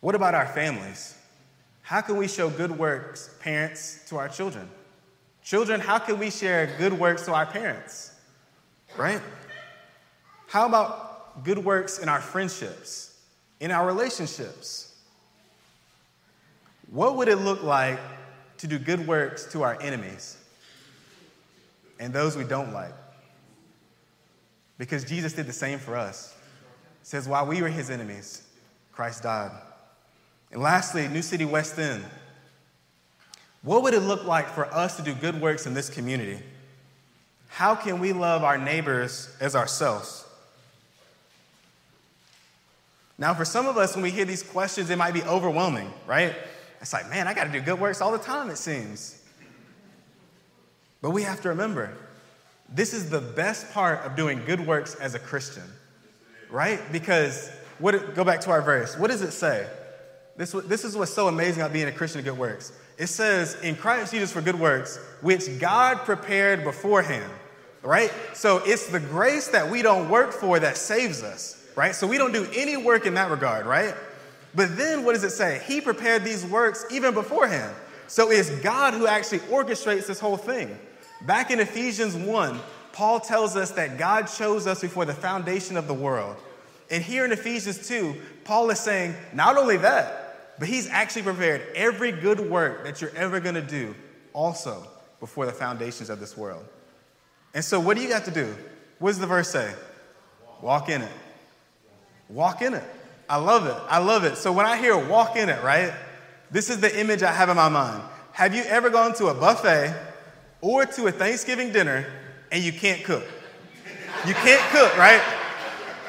What 0.00 0.14
about 0.14 0.34
our 0.34 0.48
families? 0.48 1.16
How 1.80 2.02
can 2.02 2.18
we 2.18 2.28
show 2.28 2.50
good 2.50 2.78
works, 2.78 3.30
parents, 3.40 4.00
to 4.10 4.18
our 4.18 4.28
children? 4.28 4.68
Children, 5.46 5.78
how 5.78 6.00
can 6.00 6.18
we 6.18 6.28
share 6.30 6.74
good 6.76 6.92
works 6.92 7.22
to 7.26 7.32
our 7.32 7.46
parents? 7.46 8.12
Right? 8.96 9.20
How 10.48 10.66
about 10.66 11.44
good 11.44 11.58
works 11.58 12.00
in 12.00 12.08
our 12.08 12.20
friendships, 12.20 13.16
in 13.60 13.70
our 13.70 13.86
relationships? 13.86 14.92
What 16.90 17.14
would 17.14 17.28
it 17.28 17.36
look 17.36 17.62
like 17.62 18.00
to 18.58 18.66
do 18.66 18.76
good 18.76 19.06
works 19.06 19.44
to 19.52 19.62
our 19.62 19.80
enemies 19.80 20.36
and 22.00 22.12
those 22.12 22.36
we 22.36 22.42
don't 22.42 22.72
like? 22.72 22.94
Because 24.78 25.04
Jesus 25.04 25.32
did 25.32 25.46
the 25.46 25.52
same 25.52 25.78
for 25.78 25.96
us. 25.96 26.34
Says, 27.04 27.28
while 27.28 27.46
we 27.46 27.62
were 27.62 27.68
his 27.68 27.88
enemies, 27.88 28.42
Christ 28.90 29.22
died. 29.22 29.52
And 30.50 30.60
lastly, 30.60 31.06
New 31.06 31.22
City 31.22 31.44
West 31.44 31.78
End. 31.78 32.04
What 33.66 33.82
would 33.82 33.94
it 33.94 34.00
look 34.02 34.24
like 34.24 34.48
for 34.50 34.72
us 34.72 34.96
to 34.96 35.02
do 35.02 35.12
good 35.12 35.40
works 35.40 35.66
in 35.66 35.74
this 35.74 35.90
community? 35.90 36.38
How 37.48 37.74
can 37.74 37.98
we 37.98 38.12
love 38.12 38.44
our 38.44 38.56
neighbors 38.56 39.28
as 39.40 39.56
ourselves? 39.56 40.24
Now, 43.18 43.34
for 43.34 43.44
some 43.44 43.66
of 43.66 43.76
us, 43.76 43.96
when 43.96 44.04
we 44.04 44.12
hear 44.12 44.24
these 44.24 44.44
questions, 44.44 44.88
it 44.88 44.96
might 44.96 45.14
be 45.14 45.22
overwhelming, 45.24 45.92
right? 46.06 46.32
It's 46.80 46.92
like, 46.92 47.10
man, 47.10 47.26
I 47.26 47.34
got 47.34 47.44
to 47.44 47.50
do 47.50 47.60
good 47.60 47.80
works 47.80 48.00
all 48.00 48.12
the 48.12 48.18
time, 48.18 48.50
it 48.50 48.58
seems. 48.58 49.20
But 51.02 51.10
we 51.10 51.24
have 51.24 51.40
to 51.40 51.48
remember 51.48 51.92
this 52.68 52.94
is 52.94 53.10
the 53.10 53.20
best 53.20 53.72
part 53.72 54.06
of 54.06 54.14
doing 54.14 54.44
good 54.46 54.64
works 54.64 54.94
as 54.94 55.16
a 55.16 55.18
Christian, 55.18 55.64
right? 56.50 56.80
Because, 56.92 57.50
what, 57.80 58.14
go 58.14 58.22
back 58.22 58.42
to 58.42 58.50
our 58.50 58.62
verse. 58.62 58.96
What 58.96 59.10
does 59.10 59.22
it 59.22 59.32
say? 59.32 59.66
This, 60.36 60.52
this 60.52 60.84
is 60.84 60.96
what's 60.96 61.12
so 61.12 61.28
amazing 61.28 61.62
about 61.62 61.72
being 61.72 61.88
a 61.88 61.92
Christian 61.92 62.18
of 62.18 62.24
good 62.24 62.38
works. 62.38 62.72
It 62.98 63.06
says, 63.08 63.56
in 63.62 63.74
Christ 63.74 64.12
Jesus 64.12 64.32
for 64.32 64.40
good 64.40 64.58
works, 64.58 64.98
which 65.20 65.58
God 65.58 65.98
prepared 65.98 66.64
beforehand, 66.64 67.30
right? 67.82 68.12
So 68.34 68.62
it's 68.64 68.86
the 68.88 69.00
grace 69.00 69.48
that 69.48 69.70
we 69.70 69.82
don't 69.82 70.10
work 70.10 70.32
for 70.32 70.58
that 70.58 70.76
saves 70.76 71.22
us, 71.22 71.62
right? 71.74 71.94
So 71.94 72.06
we 72.06 72.18
don't 72.18 72.32
do 72.32 72.46
any 72.54 72.76
work 72.76 73.06
in 73.06 73.14
that 73.14 73.30
regard, 73.30 73.66
right? 73.66 73.94
But 74.54 74.76
then 74.76 75.04
what 75.04 75.12
does 75.12 75.24
it 75.24 75.30
say? 75.30 75.62
He 75.66 75.80
prepared 75.80 76.24
these 76.24 76.44
works 76.44 76.84
even 76.90 77.14
beforehand. 77.14 77.74
So 78.08 78.30
it's 78.30 78.50
God 78.60 78.94
who 78.94 79.06
actually 79.06 79.40
orchestrates 79.40 80.06
this 80.06 80.20
whole 80.20 80.36
thing. 80.36 80.78
Back 81.22 81.50
in 81.50 81.60
Ephesians 81.60 82.14
1, 82.14 82.58
Paul 82.92 83.20
tells 83.20 83.56
us 83.56 83.72
that 83.72 83.98
God 83.98 84.24
chose 84.24 84.66
us 84.66 84.80
before 84.80 85.04
the 85.04 85.14
foundation 85.14 85.76
of 85.76 85.86
the 85.86 85.94
world. 85.94 86.36
And 86.90 87.02
here 87.02 87.24
in 87.24 87.32
Ephesians 87.32 87.86
2, 87.88 88.14
Paul 88.44 88.70
is 88.70 88.80
saying 88.80 89.14
not 89.34 89.56
only 89.58 89.76
that, 89.78 90.25
but 90.58 90.68
he's 90.68 90.88
actually 90.88 91.22
prepared 91.22 91.62
every 91.74 92.12
good 92.12 92.40
work 92.40 92.84
that 92.84 93.00
you're 93.00 93.14
ever 93.14 93.40
going 93.40 93.54
to 93.54 93.62
do 93.62 93.94
also 94.32 94.86
before 95.20 95.46
the 95.46 95.52
foundations 95.52 96.10
of 96.10 96.20
this 96.20 96.36
world. 96.36 96.64
And 97.54 97.64
so, 97.64 97.80
what 97.80 97.96
do 97.96 98.02
you 98.02 98.08
got 98.08 98.24
to 98.26 98.30
do? 98.30 98.54
What 98.98 99.10
does 99.10 99.18
the 99.18 99.26
verse 99.26 99.48
say? 99.48 99.72
Walk 100.60 100.88
in 100.88 101.02
it. 101.02 101.12
Walk 102.28 102.62
in 102.62 102.74
it. 102.74 102.84
I 103.28 103.36
love 103.36 103.66
it. 103.66 103.76
I 103.88 103.98
love 103.98 104.24
it. 104.24 104.36
So, 104.36 104.52
when 104.52 104.66
I 104.66 104.76
hear 104.76 104.96
walk 104.96 105.36
in 105.36 105.48
it, 105.48 105.62
right, 105.62 105.92
this 106.50 106.70
is 106.70 106.80
the 106.80 107.00
image 107.00 107.22
I 107.22 107.32
have 107.32 107.48
in 107.48 107.56
my 107.56 107.68
mind. 107.68 108.02
Have 108.32 108.54
you 108.54 108.62
ever 108.64 108.90
gone 108.90 109.14
to 109.14 109.28
a 109.28 109.34
buffet 109.34 109.94
or 110.60 110.84
to 110.84 111.06
a 111.06 111.12
Thanksgiving 111.12 111.72
dinner 111.72 112.06
and 112.52 112.62
you 112.62 112.72
can't 112.72 113.02
cook? 113.04 113.24
You 114.26 114.34
can't 114.34 114.62
cook, 114.70 114.96
right? 114.98 115.22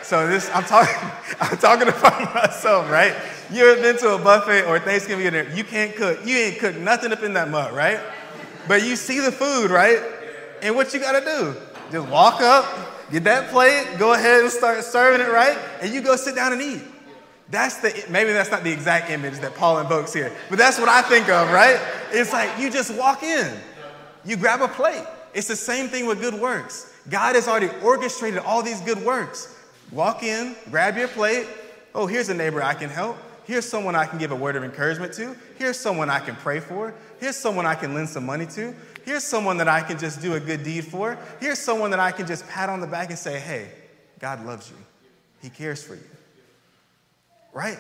So 0.04 0.28
this 0.28 0.50
I'm 0.54 0.64
talking 0.64 0.96
I'm 1.40 1.58
talking 1.58 1.88
about 1.88 2.34
myself, 2.36 2.90
right? 2.90 3.16
You 3.50 3.66
ever 3.66 3.82
been 3.82 3.98
to 4.00 4.16
a 4.16 4.18
buffet 4.18 4.66
or 4.66 4.78
Thanksgiving 4.80 5.24
dinner? 5.24 5.50
You 5.54 5.64
can't 5.64 5.96
cook. 5.96 6.20
You 6.26 6.36
ain't 6.36 6.60
cooked 6.60 6.78
nothing 6.80 7.14
up 7.14 7.24
in 7.24 7.34
that 7.34 7.50
mud, 7.50 7.74
right? 7.74 8.00
But 8.68 8.84
you 8.84 8.98
see 8.98 9.22
the 9.22 9.32
food, 9.32 9.72
right? 9.72 10.00
And 10.62 10.76
what 10.76 10.94
you 10.94 11.00
gotta 11.00 11.24
do? 11.24 11.56
Just 11.90 12.10
walk 12.10 12.42
up, 12.42 12.66
get 13.10 13.24
that 13.24 13.50
plate, 13.50 13.98
go 13.98 14.14
ahead 14.14 14.42
and 14.42 14.52
start 14.52 14.84
serving 14.84 15.26
it, 15.26 15.32
right? 15.32 15.58
And 15.82 15.94
you 15.94 16.02
go 16.02 16.18
sit 16.18 16.36
down 16.36 16.52
and 16.52 16.62
eat. 16.62 16.82
That's 17.50 17.78
the 17.78 18.06
maybe 18.10 18.34
that's 18.34 18.52
not 18.52 18.66
the 18.66 18.72
exact 18.72 19.10
image 19.10 19.40
that 19.40 19.56
Paul 19.56 19.80
invokes 19.80 20.12
here, 20.12 20.34
but 20.50 20.58
that's 20.58 20.78
what 20.78 20.90
I 20.90 21.02
think 21.04 21.30
of, 21.30 21.50
right? 21.54 21.80
It's 22.12 22.34
like 22.34 22.60
you 22.60 22.70
just 22.70 22.94
walk 22.96 23.24
in, 23.24 23.58
you 24.26 24.36
grab 24.36 24.62
a 24.62 24.68
plate. 24.68 25.06
It's 25.34 25.48
the 25.48 25.56
same 25.56 25.88
thing 25.88 26.06
with 26.06 26.20
good 26.20 26.34
works. 26.34 26.94
God 27.10 27.36
has 27.36 27.48
already 27.48 27.70
orchestrated 27.82 28.40
all 28.40 28.62
these 28.62 28.82
good 28.82 29.02
works. 29.06 29.56
Walk 29.92 30.24
in, 30.24 30.58
grab 30.70 30.98
your 30.98 31.08
plate. 31.08 31.48
Oh, 31.96 32.06
here's 32.06 32.28
a 32.28 32.34
neighbor 32.34 32.62
I 32.62 32.74
can 32.74 32.90
help. 32.90 33.18
Here's 33.48 33.66
someone 33.66 33.96
I 33.96 34.06
can 34.06 34.20
give 34.20 34.32
a 34.32 34.36
word 34.36 34.58
of 34.58 34.66
encouragement 34.66 35.14
to. 35.14 35.34
Here's 35.58 35.80
someone 35.80 36.10
I 36.10 36.20
can 36.20 36.36
pray 36.36 36.60
for. 36.60 36.94
Here's 37.18 37.38
someone 37.38 37.66
I 37.66 37.76
can 37.76 37.94
lend 37.94 38.10
some 38.10 38.26
money 38.26 38.46
to. 38.48 38.76
Here's 39.06 39.24
someone 39.24 39.56
that 39.60 39.70
I 39.70 39.80
can 39.80 39.98
just 39.98 40.22
do 40.22 40.34
a 40.34 40.40
good 40.40 40.66
deed 40.66 40.84
for. 40.84 41.18
Here's 41.40 41.58
someone 41.58 41.90
that 41.92 42.00
I 42.02 42.12
can 42.12 42.28
just 42.28 42.46
pat 42.50 42.70
on 42.70 42.82
the 42.82 42.88
back 42.88 43.10
and 43.10 43.18
say, 43.18 43.40
hey, 43.40 43.70
God 44.20 44.46
loves 44.46 44.70
you. 44.70 44.76
He 45.42 45.50
cares 45.50 45.82
for 45.82 45.96
you. 45.96 46.04
Right? 47.54 47.80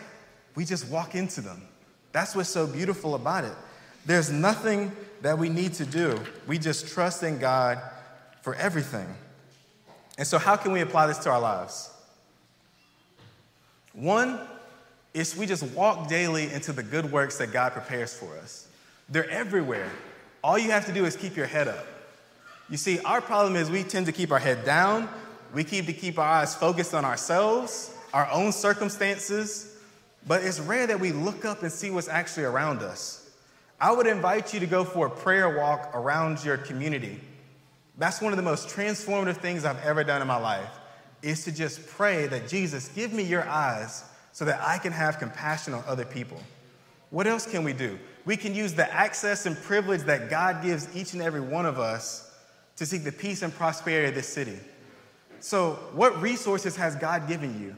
We 0.56 0.63
just 0.63 0.88
walk 0.88 1.15
into 1.15 1.41
them. 1.41 1.62
That's 2.13 2.34
what's 2.34 2.47
so 2.47 2.65
beautiful 2.65 3.15
about 3.15 3.43
it. 3.43 3.53
There's 4.06 4.32
nothing 4.32 4.93
that 5.21 5.38
we 5.38 5.49
need 5.49 5.73
to 5.73 5.86
do. 5.86 6.17
We 6.47 6.60
just 6.60 6.88
trust 6.88 7.23
in 7.23 7.39
God 7.39 7.82
for 8.41 8.56
everything. 8.56 9.08
And 10.17 10.25
so, 10.25 10.38
how 10.38 10.56
can 10.56 10.71
we 10.71 10.80
apply 10.80 11.08
this 11.08 11.17
to 11.19 11.30
our 11.30 11.41
lives? 11.41 11.91
One 13.91 14.39
is 15.17 15.36
we 15.36 15.47
just 15.47 15.63
walk 15.73 16.08
daily 16.08 16.51
into 16.53 16.71
the 16.71 16.84
good 16.84 17.12
works 17.12 17.39
that 17.39 17.51
God 17.51 17.71
prepares 17.73 18.13
for 18.13 18.38
us. 18.38 18.67
They're 19.10 19.30
everywhere. 19.30 19.89
All 20.43 20.60
you 20.60 20.69
have 20.69 20.86
to 20.86 20.93
do 20.93 21.06
is 21.06 21.15
keep 21.15 21.36
your 21.36 21.47
head 21.47 21.67
up. 21.67 21.86
You 22.69 22.77
see, 22.77 22.99
our 22.99 23.19
problem 23.19 23.56
is 23.56 23.71
we 23.71 23.84
tend 23.84 24.06
to 24.06 24.12
keep 24.12 24.32
our 24.32 24.39
head 24.39 24.63
down. 24.63 25.10
We 25.56 25.63
keep 25.63 25.88
to 25.88 25.93
keep 25.93 26.19
our 26.19 26.27
eyes 26.27 26.53
focused 26.53 26.93
on 26.93 27.03
ourselves, 27.03 27.91
our 28.13 28.30
own 28.32 28.51
circumstances, 28.51 29.75
but 30.27 30.43
it's 30.43 30.60
rare 30.60 30.86
that 30.86 30.99
we 30.99 31.12
look 31.13 31.45
up 31.45 31.63
and 31.63 31.71
see 31.71 31.89
what's 31.89 32.10
actually 32.10 32.43
around 32.43 32.84
us. 32.84 33.27
I 33.80 33.91
would 33.91 34.08
invite 34.08 34.53
you 34.53 34.60
to 34.60 34.67
go 34.67 34.84
for 34.84 35.08
a 35.08 35.10
prayer 35.10 35.58
walk 35.58 35.91
around 35.95 36.43
your 36.43 36.58
community. 36.58 37.19
That's 37.97 38.21
one 38.21 38.34
of 38.34 38.38
the 38.38 38.43
most 38.43 38.67
transformative 38.67 39.38
things 39.38 39.65
I've 39.65 39.84
ever 39.84 40.03
done 40.03 40.21
in 40.21 40.27
my 40.27 40.38
life 40.38 40.69
is 41.23 41.43
to 41.45 41.51
just 41.51 41.88
pray 41.88 42.27
that 42.27 42.47
Jesus, 42.47 42.89
give 42.89 43.13
me 43.13 43.23
your 43.23 43.47
eyes 43.47 44.03
so 44.38 44.45
that 44.45 44.62
I 44.62 44.78
can 44.78 44.91
have 44.91 45.17
compassion 45.17 45.73
on 45.73 45.84
other 45.88 46.06
people. 46.06 46.39
What 47.10 47.26
else 47.26 47.47
can 47.47 47.63
we 47.63 47.73
do? 47.73 47.97
We 48.23 48.38
can 48.38 48.54
use 48.54 48.71
the 48.71 48.88
access 48.93 49.47
and 49.47 49.58
privilege 49.58 50.02
that 50.02 50.30
God 50.30 50.62
gives 50.62 50.95
each 50.95 51.13
and 51.13 51.23
every 51.23 51.39
one 51.41 51.65
of 51.65 51.80
us 51.80 52.32
to 52.76 52.86
seek 52.86 53.04
the 53.04 53.12
peace 53.12 53.41
and 53.41 53.52
prosperity 53.52 54.10
of 54.10 54.13
this 54.13 54.28
city. 54.28 54.60
So, 55.39 55.80
what 55.93 56.21
resources 56.21 56.76
has 56.76 56.95
God 56.95 57.28
given 57.28 57.60
you? 57.60 57.76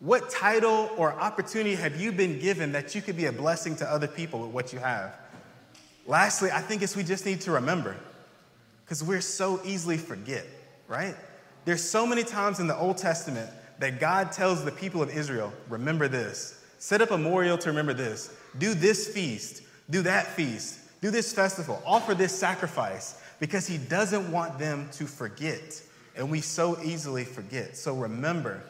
What 0.00 0.30
title 0.30 0.90
or 0.96 1.12
opportunity 1.12 1.76
have 1.76 2.00
you 2.00 2.10
been 2.10 2.40
given 2.40 2.72
that 2.72 2.96
you 2.96 3.00
could 3.00 3.16
be 3.16 3.26
a 3.26 3.32
blessing 3.32 3.76
to 3.76 3.88
other 3.88 4.08
people 4.08 4.40
with 4.40 4.50
what 4.50 4.72
you 4.72 4.80
have? 4.80 5.14
Lastly, 6.08 6.50
I 6.50 6.60
think 6.60 6.82
it's 6.82 6.96
we 6.96 7.04
just 7.04 7.24
need 7.24 7.40
to 7.42 7.52
remember 7.52 7.94
because 8.84 9.04
we're 9.04 9.20
so 9.20 9.60
easily 9.64 9.98
forget, 9.98 10.44
right? 10.88 11.14
There's 11.64 11.88
so 11.88 12.04
many 12.04 12.24
times 12.24 12.58
in 12.58 12.66
the 12.66 12.76
Old 12.76 12.96
Testament 12.96 13.48
that 13.78 14.00
God 14.00 14.32
tells 14.32 14.64
the 14.64 14.72
people 14.72 15.02
of 15.02 15.10
Israel, 15.10 15.52
remember 15.68 16.08
this. 16.08 16.60
Set 16.78 17.00
up 17.00 17.10
a 17.10 17.18
memorial 17.18 17.58
to 17.58 17.68
remember 17.70 17.94
this. 17.94 18.34
Do 18.58 18.74
this 18.74 19.08
feast. 19.08 19.62
Do 19.90 20.02
that 20.02 20.26
feast. 20.28 20.78
Do 21.00 21.10
this 21.10 21.32
festival. 21.32 21.82
Offer 21.86 22.14
this 22.14 22.32
sacrifice 22.32 23.20
because 23.40 23.66
he 23.66 23.78
doesn't 23.78 24.30
want 24.30 24.58
them 24.58 24.88
to 24.92 25.06
forget. 25.06 25.82
And 26.16 26.30
we 26.30 26.40
so 26.40 26.80
easily 26.82 27.24
forget. 27.24 27.76
So 27.76 27.94
remember 27.94 28.62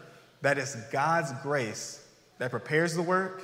that 0.43 0.59
it's 0.59 0.75
God's 0.91 1.33
grace 1.43 2.07
that 2.39 2.51
prepares 2.51 2.95
the 2.95 3.03
work, 3.03 3.43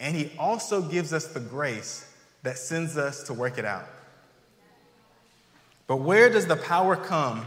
and 0.00 0.16
he 0.16 0.32
also 0.38 0.82
gives 0.82 1.12
us 1.12 1.26
the 1.28 1.40
grace 1.40 2.10
that 2.42 2.58
sends 2.58 2.96
us 2.96 3.22
to 3.24 3.34
work 3.34 3.58
it 3.58 3.64
out. 3.64 3.86
But 5.86 5.96
where 5.96 6.30
does 6.30 6.46
the 6.46 6.56
power 6.56 6.96
come 6.96 7.46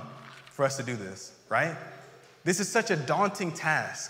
for 0.51 0.63
us 0.63 0.77
to 0.77 0.83
do 0.83 0.95
this, 0.95 1.33
right? 1.49 1.75
This 2.47 2.61
is 2.61 2.69
such 2.69 2.91
a 2.91 2.95
daunting 2.95 3.51
task. 3.51 4.09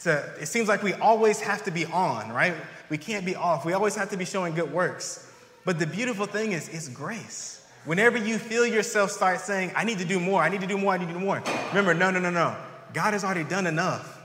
To, 0.00 0.28
it 0.40 0.46
seems 0.46 0.66
like 0.66 0.82
we 0.82 0.94
always 0.94 1.38
have 1.38 1.62
to 1.66 1.70
be 1.70 1.86
on, 1.86 2.32
right? 2.32 2.52
We 2.88 2.98
can't 2.98 3.24
be 3.24 3.36
off. 3.36 3.64
We 3.64 3.74
always 3.74 3.94
have 3.94 4.10
to 4.10 4.16
be 4.16 4.24
showing 4.24 4.56
good 4.56 4.72
works. 4.72 5.30
But 5.64 5.78
the 5.78 5.86
beautiful 5.86 6.26
thing 6.26 6.50
is, 6.50 6.68
it's 6.68 6.88
grace. 6.88 7.64
Whenever 7.84 8.18
you 8.18 8.38
feel 8.38 8.66
yourself 8.66 9.12
start 9.12 9.38
saying, 9.38 9.70
I 9.76 9.84
need 9.84 9.98
to 9.98 10.04
do 10.04 10.18
more, 10.18 10.42
I 10.42 10.48
need 10.48 10.62
to 10.62 10.66
do 10.66 10.76
more, 10.76 10.94
I 10.94 10.98
need 10.98 11.06
to 11.06 11.12
do 11.12 11.20
more, 11.20 11.40
remember, 11.68 11.94
no, 11.94 12.10
no, 12.10 12.18
no, 12.18 12.30
no. 12.30 12.56
God 12.92 13.12
has 13.12 13.22
already 13.22 13.44
done 13.44 13.68
enough. 13.68 14.20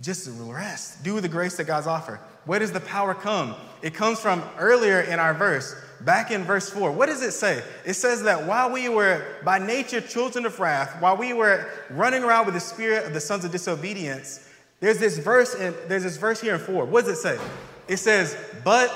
Just 0.00 0.30
rest. 0.34 1.04
Do 1.04 1.20
the 1.20 1.28
grace 1.28 1.58
that 1.58 1.64
God's 1.64 1.86
offered. 1.86 2.20
Where 2.46 2.58
does 2.58 2.72
the 2.72 2.80
power 2.80 3.12
come? 3.12 3.54
It 3.82 3.94
comes 3.94 4.20
from 4.20 4.42
earlier 4.58 5.00
in 5.00 5.18
our 5.18 5.34
verse, 5.34 5.74
back 6.00 6.30
in 6.30 6.44
verse 6.44 6.70
4. 6.70 6.92
What 6.92 7.06
does 7.06 7.22
it 7.22 7.32
say? 7.32 7.62
It 7.84 7.94
says 7.94 8.22
that 8.22 8.46
while 8.46 8.70
we 8.70 8.88
were 8.88 9.24
by 9.44 9.58
nature 9.58 10.00
children 10.00 10.46
of 10.46 10.58
wrath, 10.60 11.00
while 11.00 11.16
we 11.16 11.32
were 11.32 11.66
running 11.90 12.22
around 12.22 12.46
with 12.46 12.54
the 12.54 12.60
spirit 12.60 13.04
of 13.06 13.12
the 13.12 13.20
sons 13.20 13.44
of 13.44 13.50
disobedience, 13.50 14.48
there's 14.80 14.98
this 14.98 15.18
verse 15.18 15.54
there's 15.88 16.04
this 16.04 16.16
verse 16.16 16.40
here 16.40 16.54
in 16.54 16.60
4. 16.60 16.84
What 16.84 17.04
does 17.06 17.18
it 17.18 17.22
say? 17.22 17.38
It 17.88 17.96
says, 17.98 18.36
"But 18.64 18.90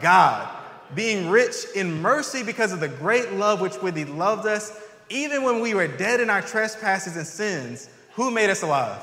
God, 0.00 0.48
being 0.94 1.28
rich 1.28 1.66
in 1.74 2.00
mercy 2.00 2.42
because 2.42 2.72
of 2.72 2.80
the 2.80 2.88
great 2.88 3.32
love 3.32 3.60
which 3.60 3.80
with 3.82 3.96
he 3.96 4.04
loved 4.04 4.46
us, 4.46 4.72
even 5.08 5.42
when 5.42 5.60
we 5.60 5.74
were 5.74 5.86
dead 5.86 6.20
in 6.20 6.30
our 6.30 6.42
trespasses 6.42 7.16
and 7.16 7.26
sins, 7.26 7.88
who 8.14 8.30
made 8.30 8.50
us 8.50 8.62
alive?" 8.62 8.98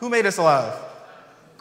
Who 0.00 0.08
made 0.10 0.26
us 0.26 0.36
alive? 0.36 0.74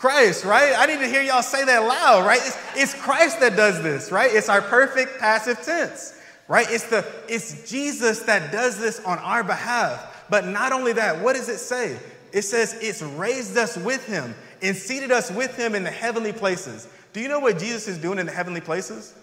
Christ, 0.01 0.45
right? 0.45 0.73
I 0.75 0.87
need 0.87 0.97
to 0.97 1.07
hear 1.07 1.21
y'all 1.21 1.43
say 1.43 1.63
that 1.63 1.83
loud, 1.83 2.25
right? 2.25 2.41
It's, 2.43 2.57
it's 2.75 2.93
Christ 2.95 3.39
that 3.39 3.55
does 3.55 3.83
this, 3.83 4.11
right? 4.11 4.33
It's 4.33 4.49
our 4.49 4.59
perfect 4.59 5.19
passive 5.19 5.61
tense, 5.61 6.19
right? 6.47 6.65
It's 6.71 6.85
the 6.85 7.05
it's 7.29 7.69
Jesus 7.69 8.21
that 8.21 8.51
does 8.51 8.79
this 8.79 8.99
on 9.05 9.19
our 9.19 9.43
behalf. 9.43 10.25
But 10.27 10.47
not 10.47 10.71
only 10.71 10.93
that, 10.93 11.21
what 11.21 11.35
does 11.35 11.49
it 11.49 11.59
say? 11.59 11.99
It 12.33 12.41
says 12.41 12.75
it's 12.81 13.03
raised 13.03 13.55
us 13.59 13.77
with 13.77 14.03
him 14.07 14.33
and 14.63 14.75
seated 14.75 15.11
us 15.11 15.29
with 15.29 15.55
him 15.55 15.75
in 15.75 15.83
the 15.83 15.91
heavenly 15.91 16.33
places. 16.33 16.87
Do 17.13 17.21
you 17.21 17.27
know 17.27 17.39
what 17.39 17.59
Jesus 17.59 17.87
is 17.87 17.99
doing 17.99 18.17
in 18.17 18.25
the 18.25 18.31
heavenly 18.31 18.61
places? 18.61 19.13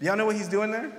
Do 0.00 0.06
y'all 0.06 0.16
know 0.16 0.26
what 0.26 0.34
he's 0.34 0.48
doing 0.48 0.72
there? 0.72 0.90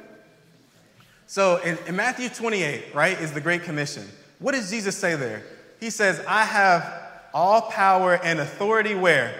So 1.27 1.57
in, 1.57 1.77
in 1.87 1.97
Matthew 1.97 2.29
28, 2.29 2.95
right, 2.95 3.19
is 3.19 3.33
the 3.33 3.41
Great 3.41 3.63
Commission. 3.63 4.07
What 4.39 4.53
does 4.53 4.69
Jesus 4.69 4.95
say 4.95 5.15
there? 5.15 5.43
He 5.81 5.89
says, 5.89 6.23
I 6.25 6.45
have 6.45 7.10
all 7.33 7.61
power 7.63 8.19
and 8.23 8.39
authority 8.39 8.95
where? 8.95 9.33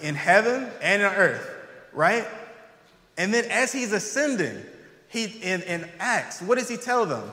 In 0.00 0.14
heaven 0.14 0.68
and 0.80 1.02
on 1.02 1.14
earth, 1.14 1.48
right? 1.92 2.26
And 3.16 3.32
then 3.32 3.44
as 3.50 3.72
he's 3.72 3.92
ascending, 3.92 4.62
he 5.08 5.24
in, 5.42 5.62
in 5.62 5.88
Acts, 5.98 6.40
what 6.40 6.58
does 6.58 6.68
he 6.68 6.76
tell 6.76 7.06
them? 7.06 7.30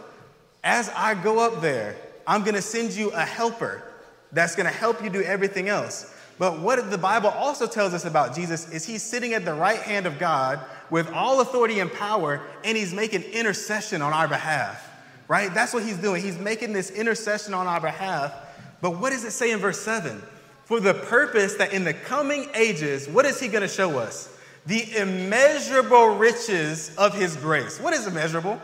As 0.64 0.90
I 0.90 1.16
go 1.16 1.40
up 1.40 1.62
there, 1.62 1.96
I'm 2.28 2.44
gonna 2.44 2.62
send 2.62 2.92
you 2.92 3.10
a 3.12 3.22
helper 3.22 3.84
that's 4.32 4.56
gonna 4.56 4.70
help 4.70 5.04
you 5.04 5.10
do 5.10 5.22
everything 5.24 5.70
else. 5.70 6.14
But 6.38 6.60
what 6.60 6.90
the 6.90 6.98
Bible 6.98 7.30
also 7.30 7.68
tells 7.68 7.94
us 7.94 8.06
about 8.06 8.36
Jesus 8.36 8.72
is 8.72 8.86
he's 8.86 9.04
sitting 9.04 9.34
at 9.34 9.44
the 9.46 9.54
right 9.54 9.80
hand 9.80 10.06
of 10.06 10.20
God 10.20 10.60
with 10.90 11.12
all 11.12 11.42
authority 11.42 11.80
and 11.80 11.92
power, 11.92 12.42
and 12.64 12.78
he's 12.78 12.94
making 12.94 13.24
intercession 13.24 14.02
on 14.02 14.14
our 14.14 14.28
behalf, 14.28 14.90
right? 15.28 15.54
That's 15.54 15.74
what 15.74 15.84
he's 15.84 15.98
doing. 15.98 16.22
He's 16.22 16.38
making 16.38 16.72
this 16.72 16.92
intercession 16.92 17.54
on 17.54 17.68
our 17.68 17.82
behalf 17.82 18.34
but 18.82 19.00
what 19.00 19.12
does 19.12 19.24
it 19.24 19.32
say 19.32 19.52
in 19.52 19.60
verse 19.60 19.80
7? 19.82 20.22
for 20.70 20.80
the 20.80 20.94
purpose 20.94 21.56
that 21.56 21.74
in 21.74 21.84
the 21.84 21.96
coming 21.96 22.48
ages, 22.54 23.10
what 23.10 23.26
is 23.26 23.40
he 23.40 23.48
going 23.48 23.64
to 23.64 23.68
show 23.68 23.98
us? 23.98 24.38
The 24.68 24.98
immeasurable 24.98 26.10
riches 26.10 26.96
of 26.96 27.16
his 27.16 27.36
grace. 27.38 27.80
What 27.80 27.92
is 27.96 28.06
immeasurable? 28.06 28.62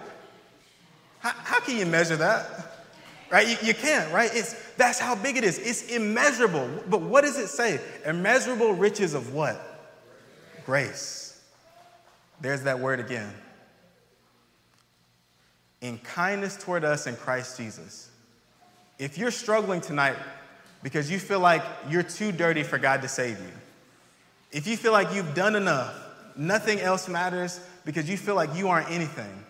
How, 1.18 1.32
how 1.32 1.60
can 1.62 1.80
you 1.80 1.88
measure 1.88 2.16
that? 2.18 2.46
Right? 3.32 3.48
You, 3.48 3.70
you 3.70 3.74
can't, 3.74 4.14
right? 4.14 4.30
It's, 4.32 4.54
that's 4.78 5.00
how 5.00 5.16
big 5.16 5.36
it 5.36 5.44
is. 5.44 5.58
It's 5.58 5.88
immeasurable. 5.88 6.70
But 6.88 7.02
what 7.02 7.22
does 7.22 7.40
it 7.40 7.48
say? 7.48 7.82
Immeasurable 8.06 8.74
riches 8.74 9.16
of 9.16 9.34
what? 9.34 9.60
Grace. 10.64 11.42
There's 12.40 12.62
that 12.66 12.80
word 12.80 13.00
again. 13.00 13.34
In 15.82 15.98
kindness 15.98 16.56
toward 16.56 16.84
us 16.84 17.08
in 17.08 17.16
Christ 17.16 17.58
Jesus. 17.58 18.12
If 18.98 19.18
you're 19.18 19.32
struggling 19.32 19.82
tonight 19.82 20.18
because 20.84 21.12
you 21.12 21.20
feel 21.20 21.40
like 21.40 21.64
you're 21.90 22.04
too 22.04 22.32
dirty 22.32 22.64
for 22.64 22.78
God 22.78 23.02
to 23.02 23.08
save 23.08 23.40
you, 23.40 23.52
if 24.52 24.68
you 24.68 24.78
feel 24.78 24.92
like 24.92 25.14
you've 25.14 25.34
done 25.34 25.56
enough, 25.56 25.96
nothing 26.38 26.80
else 26.80 27.08
matters 27.08 27.60
because 27.84 28.10
you 28.10 28.18
feel 28.18 28.36
like 28.36 28.56
you 28.56 28.70
aren't 28.70 28.90
anything, 28.90 29.44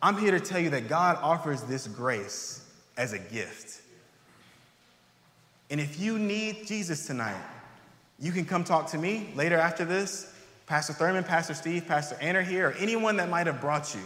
I'm 0.00 0.16
here 0.18 0.32
to 0.32 0.40
tell 0.40 0.60
you 0.60 0.70
that 0.70 0.88
God 0.88 1.18
offers 1.22 1.62
this 1.62 1.86
grace 1.86 2.68
as 2.96 3.12
a 3.12 3.18
gift. 3.18 3.80
And 5.70 5.80
if 5.80 5.98
you 5.98 6.18
need 6.18 6.66
Jesus 6.66 7.06
tonight, 7.06 7.42
you 8.18 8.30
can 8.30 8.44
come 8.44 8.62
talk 8.62 8.88
to 8.88 8.98
me 8.98 9.32
later 9.34 9.56
after 9.56 9.84
this. 9.84 10.32
Pastor 10.66 10.92
Thurman, 10.92 11.24
Pastor 11.24 11.54
Steve, 11.54 11.86
Pastor 11.86 12.16
Ann 12.20 12.36
are 12.36 12.42
here, 12.42 12.68
or 12.68 12.72
anyone 12.72 13.16
that 13.16 13.28
might 13.28 13.46
have 13.46 13.60
brought 13.60 13.94
you, 13.94 14.02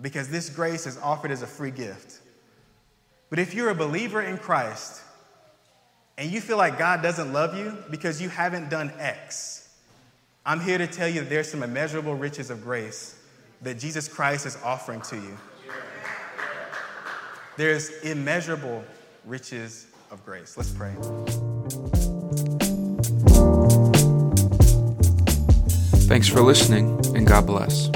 because 0.00 0.28
this 0.28 0.50
grace 0.50 0.86
is 0.86 0.98
offered 0.98 1.30
as 1.30 1.42
a 1.42 1.46
free 1.46 1.70
gift. 1.70 2.19
But 3.30 3.38
if 3.38 3.54
you're 3.54 3.70
a 3.70 3.74
believer 3.74 4.20
in 4.20 4.36
Christ 4.38 5.02
and 6.18 6.30
you 6.30 6.40
feel 6.40 6.56
like 6.56 6.76
God 6.76 7.00
doesn't 7.00 7.32
love 7.32 7.56
you 7.56 7.78
because 7.88 8.20
you 8.20 8.28
haven't 8.28 8.68
done 8.68 8.92
X, 8.98 9.68
I'm 10.44 10.60
here 10.60 10.78
to 10.78 10.88
tell 10.88 11.08
you 11.08 11.22
there's 11.22 11.48
some 11.48 11.62
immeasurable 11.62 12.14
riches 12.14 12.50
of 12.50 12.62
grace 12.62 13.16
that 13.62 13.78
Jesus 13.78 14.08
Christ 14.08 14.46
is 14.46 14.58
offering 14.64 15.00
to 15.02 15.16
you. 15.16 15.36
There's 17.56 17.90
immeasurable 18.00 18.82
riches 19.24 19.86
of 20.10 20.24
grace. 20.24 20.56
Let's 20.56 20.72
pray. 20.72 20.94
Thanks 26.08 26.26
for 26.26 26.40
listening, 26.40 26.98
and 27.14 27.24
God 27.24 27.46
bless. 27.46 27.90